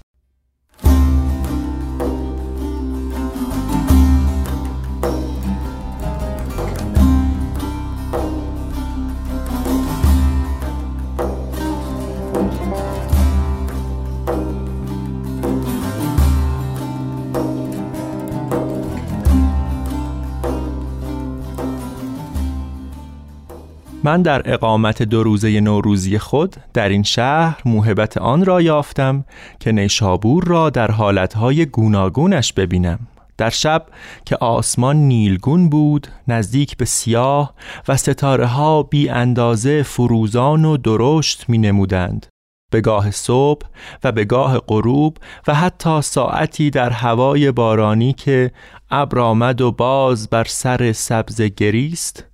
[24.04, 29.24] من در اقامت دو روزه نوروزی خود در این شهر موهبت آن را یافتم
[29.60, 32.98] که نیشابور را در حالتهای گوناگونش ببینم.
[33.38, 33.86] در شب
[34.24, 37.54] که آسمان نیلگون بود نزدیک به سیاه
[37.88, 42.26] و ستاره ها بی اندازه فروزان و درشت می نمودند
[42.70, 43.66] به گاه صبح
[44.04, 45.16] و به گاه غروب
[45.46, 48.50] و حتی ساعتی در هوای بارانی که
[48.90, 52.29] ابر آمد و باز بر سر سبز گریست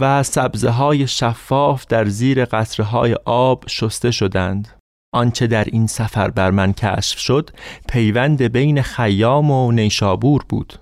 [0.00, 4.68] و سبزه های شفاف در زیر قطره آب شسته شدند.
[5.14, 7.50] آنچه در این سفر بر من کشف شد
[7.88, 10.78] پیوند بین خیام و نیشابور بود.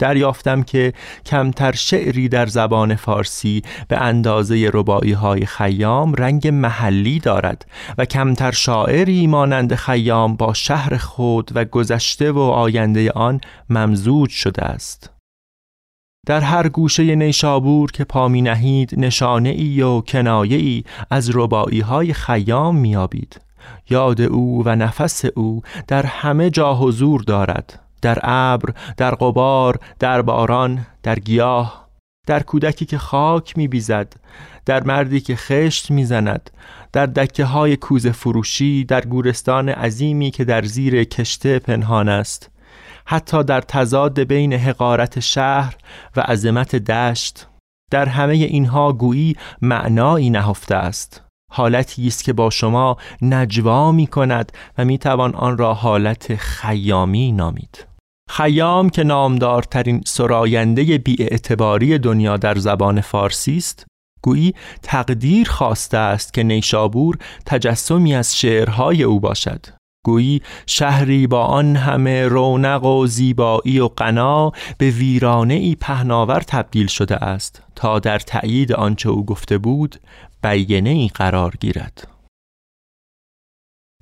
[0.00, 0.92] دریافتم که
[1.26, 7.66] کمتر شعری در زبان فارسی به اندازه ربایی های خیام رنگ محلی دارد
[7.98, 13.40] و کمتر شاعری مانند خیام با شهر خود و گذشته و آینده آن
[13.70, 15.15] ممزوج شده است.
[16.26, 21.80] در هر گوشه نیشابور که پا می نهید نشانه ای و کنایه ای از ربایی
[21.80, 23.40] های خیام میابید
[23.90, 27.80] یاد او و نفس او در همه جا حضور دارد.
[28.02, 31.86] در ابر، در قبار، در باران، در گیاه
[32.26, 34.12] در کودکی که خاک میبیزد
[34.66, 36.50] در مردی که خشت می‌زند
[36.92, 42.50] در دکه های کوز فروشی در گورستان عظیمی که در زیر کشته پنهان است.
[43.06, 45.76] حتی در تضاد بین حقارت شهر
[46.16, 47.48] و عظمت دشت
[47.90, 51.22] در همه اینها گویی معنایی نهفته است.
[51.52, 57.32] حالتی است که با شما نجوا می کند و می توان آن را حالت خیامی
[57.32, 57.86] نامید.
[58.30, 63.86] خیام که نامدارترین سراینده بیاعتباری دنیا در زبان فارسی است
[64.22, 69.66] گویی تقدیر خواسته است که نیشابور تجسمی از شعرهای او باشد.
[70.06, 76.86] گویی شهری با آن همه رونق و زیبایی و قنا به ویرانه ای پهناور تبدیل
[76.86, 79.96] شده است تا در تأیید آنچه او گفته بود
[80.42, 82.08] بیینه ای قرار گیرد.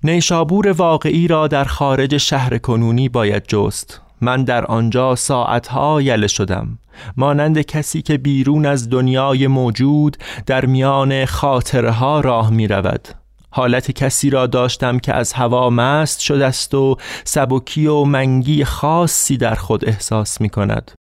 [0.03, 4.01] نیشابور واقعی را در خارج شهر کنونی باید جست.
[4.21, 6.79] من در آنجا ساعتها یله شدم.
[7.17, 10.17] مانند کسی که بیرون از دنیای موجود
[10.47, 13.24] در میان خاطره ها راه می رود
[13.57, 19.37] حالت کسی را داشتم که از هوا مست شده است و سبکی و منگی خاصی
[19.37, 20.93] در خود احساس می کند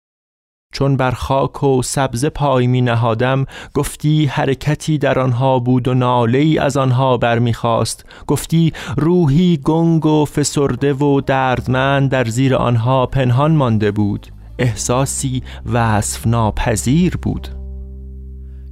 [0.74, 6.38] چون بر خاک و سبز پای می نهادم گفتی حرکتی در آنها بود و ناله
[6.38, 8.06] ای از آنها برمیخواست.
[8.26, 14.26] گفتی روحی گنگ و فسرده و دردمند در زیر آنها پنهان مانده بود.
[14.58, 17.63] احساسی وصف ناپذیر بود.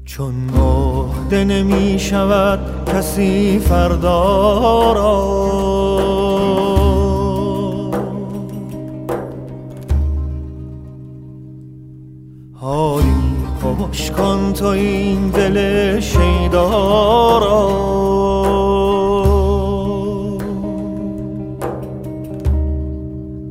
[0.05, 5.53] چون مهده نمی شود کسی فردا را.
[12.53, 13.15] حالی
[13.61, 17.93] خوش کن تو این دل شیدا را.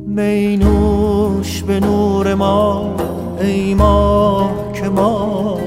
[0.06, 2.94] مینوش به نور ما
[3.40, 5.58] ای ما که ما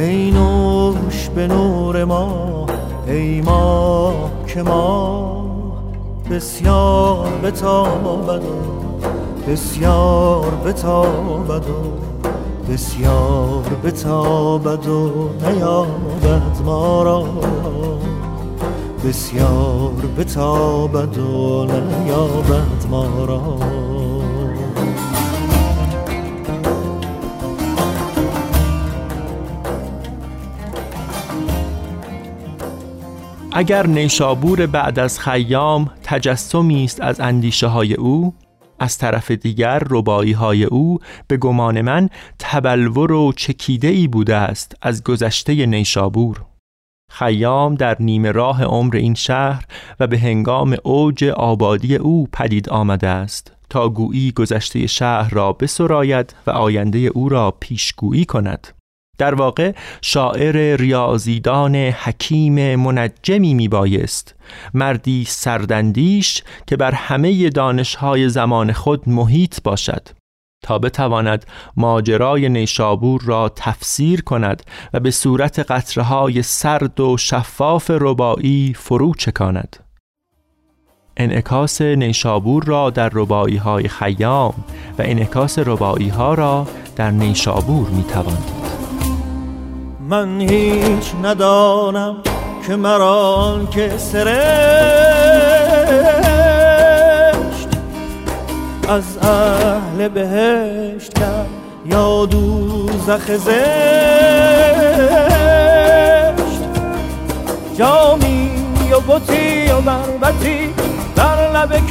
[0.00, 2.66] می نوش به نور ما
[3.06, 4.14] ای ما
[4.46, 5.46] که ما
[6.30, 11.82] بسیار بتابد و بسیار بتابد و
[12.72, 17.24] بسیار بتابد و نیابد ما را.
[19.04, 23.42] بسیار بتابد و نیابد ما را.
[33.52, 38.34] اگر نیشابور بعد از خیام تجسمی است از اندیشه های او
[38.78, 40.98] از طرف دیگر ربایی های او
[41.28, 42.08] به گمان من
[42.38, 46.44] تبلور و چکیده ای بوده است از گذشته نیشابور.
[47.10, 49.64] خیام در نیمه راه عمر این شهر
[50.00, 56.34] و به هنگام اوج آبادی او پدید آمده است تا گویی گذشته شهر را بسراید
[56.46, 58.79] و آینده او را پیشگویی کند.
[59.20, 59.72] در واقع
[60.02, 64.34] شاعر ریاضیدان حکیم منجمی می بایست
[64.74, 70.08] مردی سردندیش که بر همه دانشهای زمان خود محیط باشد
[70.62, 78.74] تا بتواند ماجرای نیشابور را تفسیر کند و به صورت قطرهای سرد و شفاف ربایی
[78.74, 79.76] فرو چکاند
[81.16, 84.54] انعکاس نیشابور را در ربایی های خیام
[84.98, 86.66] و انعکاس ربایی ها را
[86.96, 88.59] در نیشابور می تواند.
[90.10, 92.16] من هیچ ندانم
[92.66, 94.30] که مران که سرشت
[98.88, 101.12] از اهل بهشت
[101.86, 103.50] یا دوزخ زشت.
[107.78, 108.50] جامی
[108.92, 110.74] و بطی و بربتی
[111.16, 111.90] در لب کشت.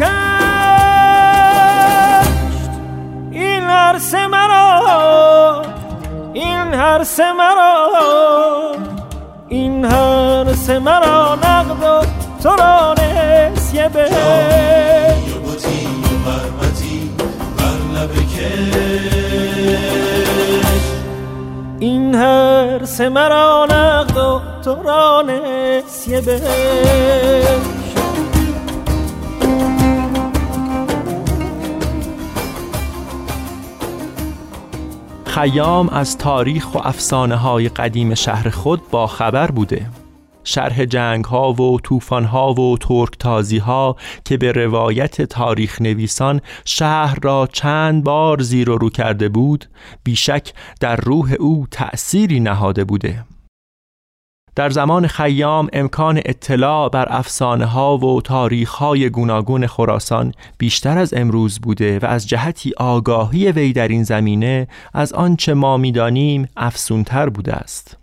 [3.31, 5.78] این عرصه مرا
[6.33, 7.89] این هر سه مرا
[9.49, 12.05] این هر سه مرا نقد و
[12.43, 14.09] تو را نسیه به.
[21.79, 26.41] این هر سه مرا نقد و تو را نسیه به.
[35.39, 39.85] خیام از تاریخ و افسانه های قدیم شهر خود با خبر بوده.
[40.43, 43.95] شرح جنگ ها و طوفان ها و ترک تازی ها
[44.25, 49.65] که به روایت تاریخ نویسان شهر را چند بار زیر و رو کرده بود
[50.03, 53.25] بیشک در روح او تأثیری نهاده بوده.
[54.59, 61.13] در زمان خیام امکان اطلاع بر افسانه ها و تاریخ های گوناگون خراسان بیشتر از
[61.13, 67.29] امروز بوده و از جهتی آگاهی وی در این زمینه از آنچه ما می‌دانیم افسونتر
[67.29, 67.97] بوده است.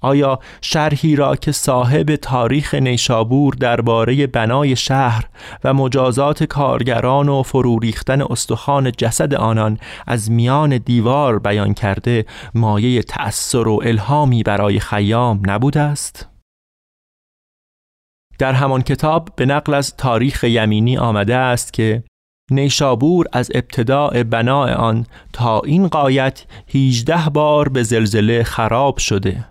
[0.00, 5.24] آیا شرحی را که صاحب تاریخ نیشابور درباره بنای شهر
[5.64, 12.24] و مجازات کارگران و فرو ریختن استخوان جسد آنان از میان دیوار بیان کرده
[12.54, 16.26] مایه تأثیر و الهامی برای خیام نبوده است؟
[18.38, 22.02] در همان کتاب به نقل از تاریخ یمینی آمده است که
[22.50, 26.44] نیشابور از ابتداع بنای آن تا این قایت
[26.74, 29.44] 18 بار به زلزله خراب شده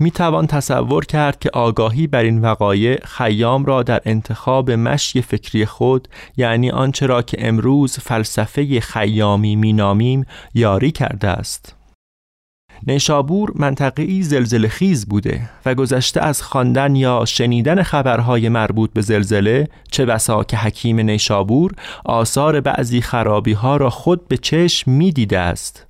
[0.00, 5.66] می توان تصور کرد که آگاهی بر این وقایع خیام را در انتخاب مشی فکری
[5.66, 11.74] خود یعنی آنچه را که امروز فلسفه خیامی مینامیم یاری کرده است.
[12.86, 19.68] نیشابور منطقه‌ای زلزله خیز بوده و گذشته از خواندن یا شنیدن خبرهای مربوط به زلزله
[19.90, 21.72] چه بسا که حکیم نیشابور
[22.04, 25.87] آثار بعضی خرابی ها را خود به چشم می دیده است.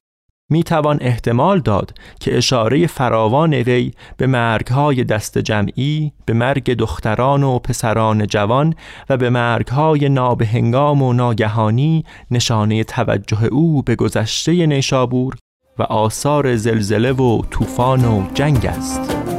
[0.50, 7.42] می توان احتمال داد که اشاره فراوان وی به مرگهای دست جمعی، به مرگ دختران
[7.42, 8.74] و پسران جوان
[9.10, 15.34] و به مرگهای نابهنگام و ناگهانی نشانه توجه او به گذشته نیشابور
[15.78, 19.37] و آثار زلزله و طوفان و جنگ است.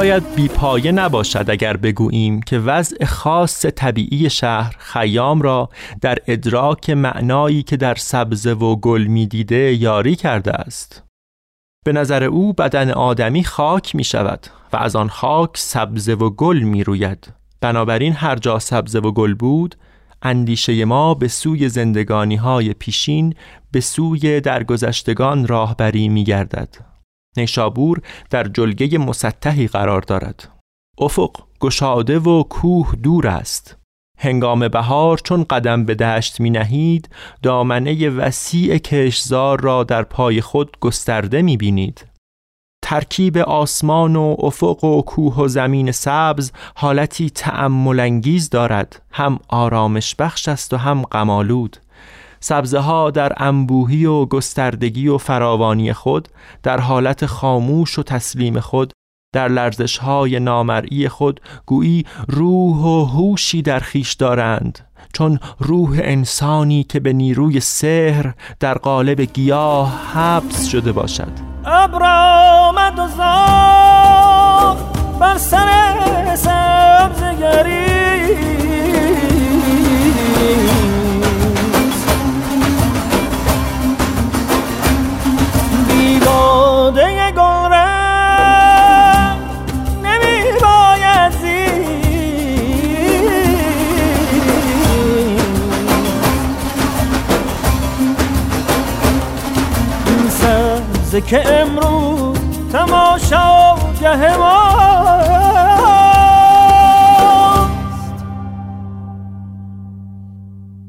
[0.00, 5.68] شاید بیپایه نباشد اگر بگوییم که وضع خاص طبیعی شهر خیام را
[6.00, 11.02] در ادراک معنایی که در سبزه و گل می‌دیده یاری کرده است.
[11.84, 16.58] به نظر او بدن آدمی خاک می شود و از آن خاک سبزه و گل
[16.58, 19.74] می روید بنابراین هر جا سبزه و گل بود
[20.22, 23.34] اندیشه ما به سوی زندگانی های پیشین
[23.72, 26.89] به سوی درگذشتگان راهبری می گردد
[27.36, 28.00] نیشابور
[28.30, 30.48] در جلگه مسطحی قرار دارد.
[30.98, 33.76] افق گشاده و کوه دور است.
[34.18, 37.08] هنگام بهار چون قدم به دشت می نهید
[37.42, 42.06] دامنه وسیع کشزار را در پای خود گسترده می بینید
[42.90, 47.30] ترکیب آسمان و افق و کوه و زمین سبز حالتی
[48.00, 49.02] انگیز دارد.
[49.10, 51.76] هم آرامش بخش است و هم غمالود
[52.40, 56.28] سبزه ها در انبوهی و گستردگی و فراوانی خود
[56.62, 58.92] در حالت خاموش و تسلیم خود
[59.34, 64.78] در لرزش های نامرئی خود گویی روح و هوشی در خیش دارند.
[65.12, 71.32] چون روح انسانی که به نیروی سحر در قالب گیاه حبس شده باشد.
[71.64, 73.08] ابر آمد و
[75.20, 78.00] بر سر سبزگری.
[86.90, 87.20] بیواده
[101.20, 102.38] که امروز
[102.72, 105.30] تماشاگه ماست.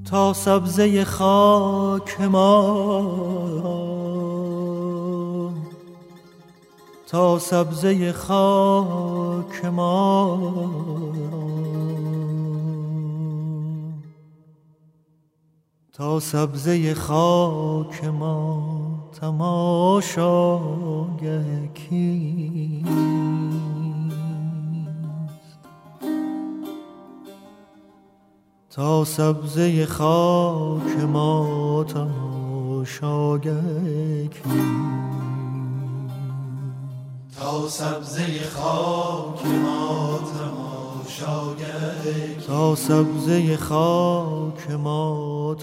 [0.05, 3.01] تا سبزه خاک ما.
[7.11, 10.37] تا سبزه خاک ما.
[15.93, 18.63] تا سبزه خاک ما
[19.21, 20.23] تماشاگه
[21.73, 22.91] کیست؟
[28.69, 33.61] تا سبزه خاک ما تماشاگه
[37.41, 41.65] تا سبزه خاک ما تماشاگه
[42.47, 45.55] تا سبزه خاک ما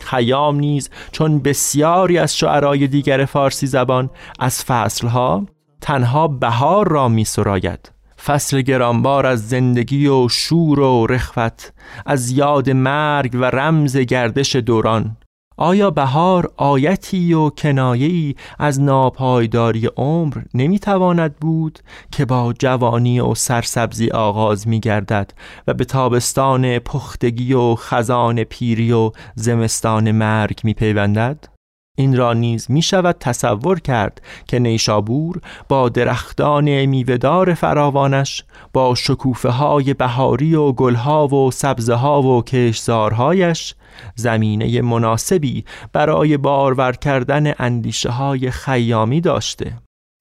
[0.00, 5.46] خیام نیز چون بسیاری از شعرای دیگر فارسی زبان از فصلها
[5.80, 7.93] تنها بهار را می سراید.
[8.26, 11.72] فصل گرانبار از زندگی و شور و رخوت
[12.06, 15.16] از یاد مرگ و رمز گردش دوران
[15.56, 21.78] آیا بهار آیتی و کنایه‌ای از ناپایداری عمر نمی‌تواند بود
[22.12, 25.32] که با جوانی و سرسبزی آغاز می گردد
[25.68, 31.53] و به تابستان پختگی و خزان پیری و زمستان مرگ می پیوندد؟
[31.96, 39.48] این را نیز می شود تصور کرد که نیشابور با درختان میوهدار فراوانش با شکوفه
[39.48, 43.74] های بهاری و گلها و سبزه ها و کشزارهایش
[44.14, 49.72] زمینه مناسبی برای بارور کردن اندیشه های خیامی داشته.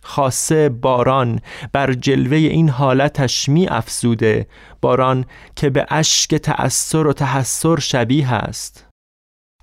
[0.04, 1.40] خاصه باران
[1.72, 4.48] بر جلوه این حالتش می افسوده
[4.82, 5.26] باران
[5.56, 8.93] که به اشک تأثر و تحسر شبیه است.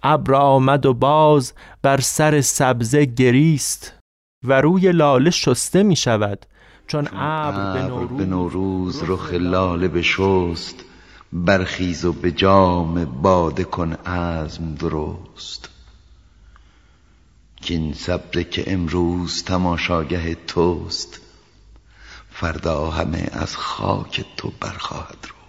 [0.02, 1.52] ابر آمد و باز
[1.82, 3.94] بر سر سبزه گریست
[4.44, 6.46] و روی لاله شسته می شود.
[6.86, 10.84] چون ابر به نوروز, به نوروز رخ لاله بشست
[11.32, 15.68] برخیز و به جام باده کن عزم درست.
[17.56, 21.20] که این صبره که امروز تماشاگه توست
[22.30, 25.40] فردا همه از خاک تو برخواهد رو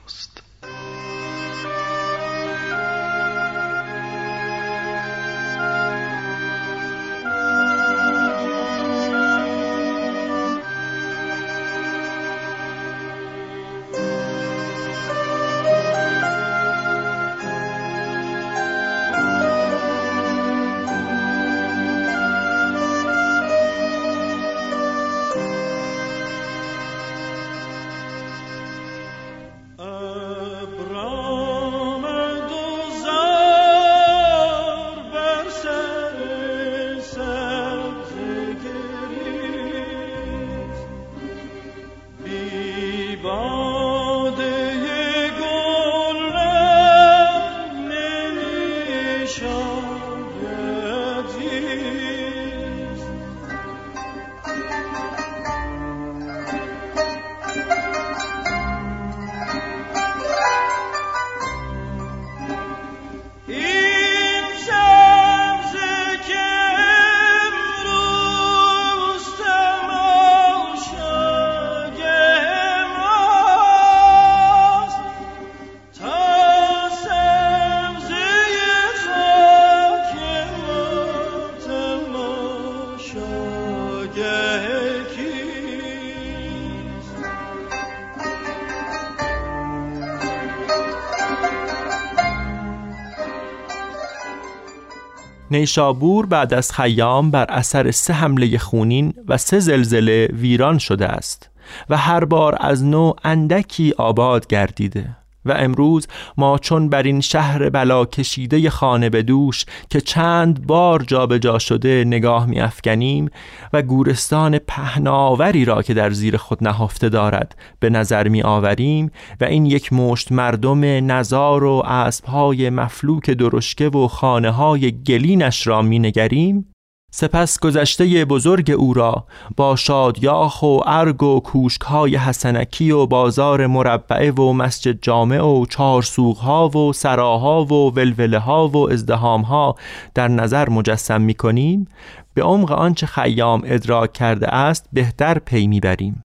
[95.51, 101.49] نیشابور بعد از خیام بر اثر سه حمله خونین و سه زلزله ویران شده است
[101.89, 105.20] و هر بار از نو اندکی آباد گردیده.
[105.45, 106.07] و امروز
[106.37, 111.59] ما چون بر این شهر بلا کشیده خانه به دوش که چند بار جابجا جا
[111.59, 113.29] شده نگاه می افکنیم
[113.73, 119.11] و گورستان پهناوری را که در زیر خود نهفته دارد به نظر می آوریم
[119.41, 125.81] و این یک مشت مردم نزار و اسبهای مفلوک درشکه و خانه های گلینش را
[125.81, 126.70] می نگریم
[127.13, 129.23] سپس گذشته بزرگ او را
[129.57, 136.69] با شادیاخ و ارگ و کوشکهای حسنکی و بازار مربعه و مسجد جامع و چارسوغها
[136.69, 139.75] و سراها و ولوله ها و ازدهامها
[140.13, 141.87] در نظر مجسم می کنیم
[142.33, 146.23] به عمق آنچه خیام ادراک کرده است بهتر پی می‌بریم.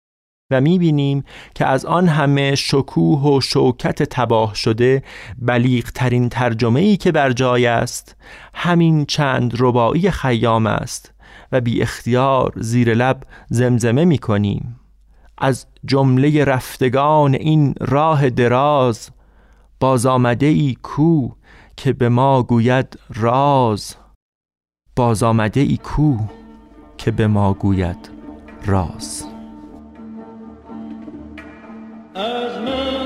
[0.52, 1.24] و می‌بینیم
[1.56, 5.04] که از آن همه شکوه و شوکت تباه شده
[5.38, 8.16] بلیغ ترین ترجمه ای که بر جای است
[8.54, 11.14] همین چند ربایی خیام است
[11.52, 14.80] و بی اختیار زیر لب زمزمه می کنیم
[15.38, 19.10] از جمله رفتگان این راه دراز
[19.80, 21.30] باز آمده ای کو
[21.78, 23.96] که به ما گوید راز.
[24.96, 26.18] باز آمده ای کو
[26.98, 28.10] که به ما گوید
[28.66, 29.39] راز.
[32.16, 32.99] از من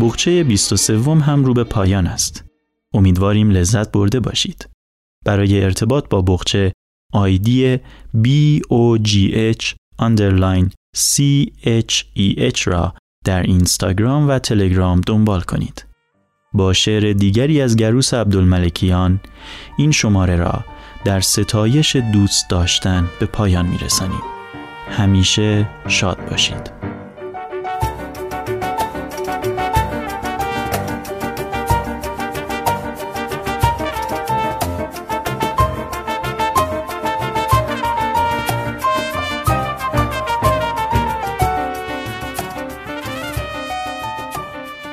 [0.00, 2.44] بخچه 23 هم رو به پایان است.
[2.94, 4.68] امیدواریم لذت برده باشید.
[5.24, 6.72] برای ارتباط با بخچه
[7.12, 7.76] آیدی
[8.16, 12.94] BOGH underline CHEH را
[13.24, 15.84] در اینستاگرام و تلگرام دنبال کنید.
[16.52, 19.20] با شعر دیگری از گروس عبدالملکیان
[19.78, 20.64] این شماره را
[21.04, 24.22] در ستایش دوست داشتن به پایان می رسانیم.
[24.90, 26.87] همیشه شاد باشید.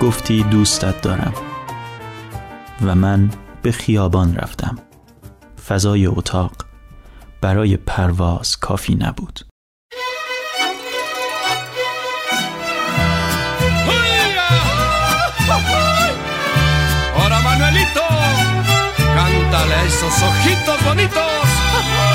[0.06, 1.34] گفتی دوستت دارم.
[2.82, 3.30] و من
[3.62, 4.80] به خیابان رفتم.
[5.68, 6.52] فضای اتاق
[7.42, 9.40] برای پرواز کافی نبود.
[17.18, 18.08] Ahora Manuelito,
[19.16, 22.15] cántale esos ojitos bonitos.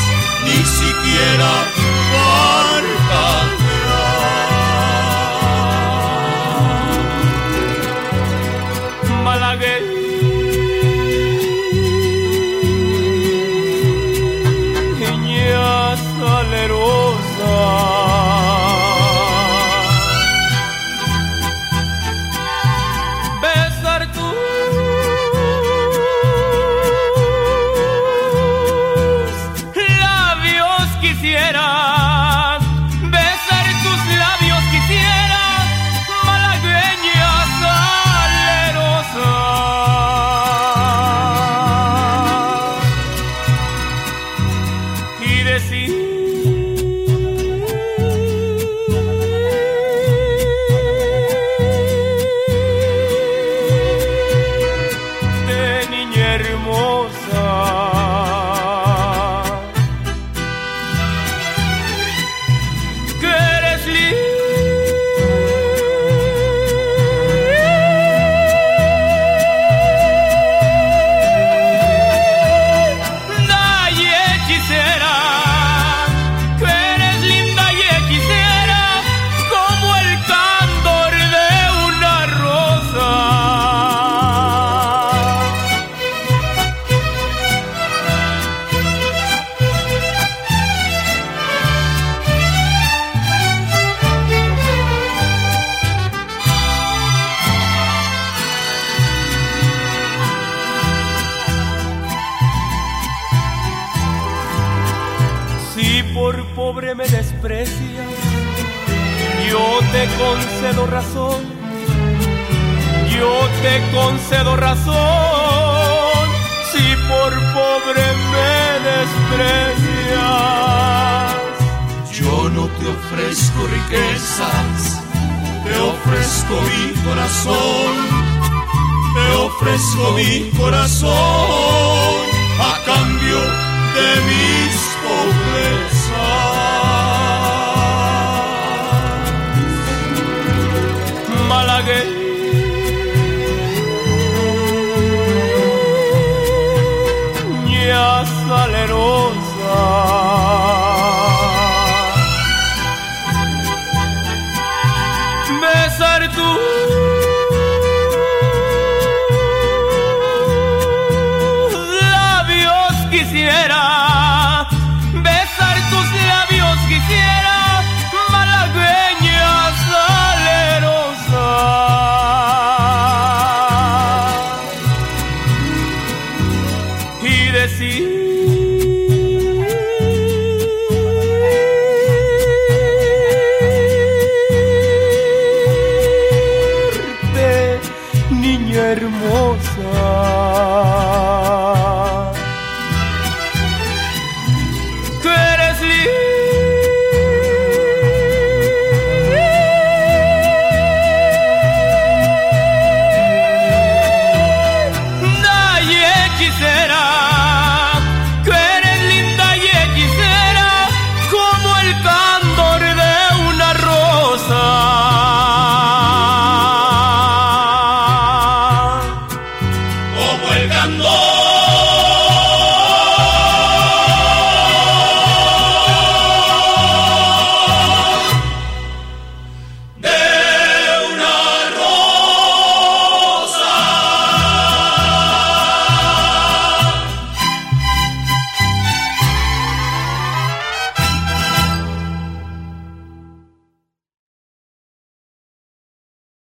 [0.43, 1.51] ni siquiera
[2.11, 3.60] Malagueña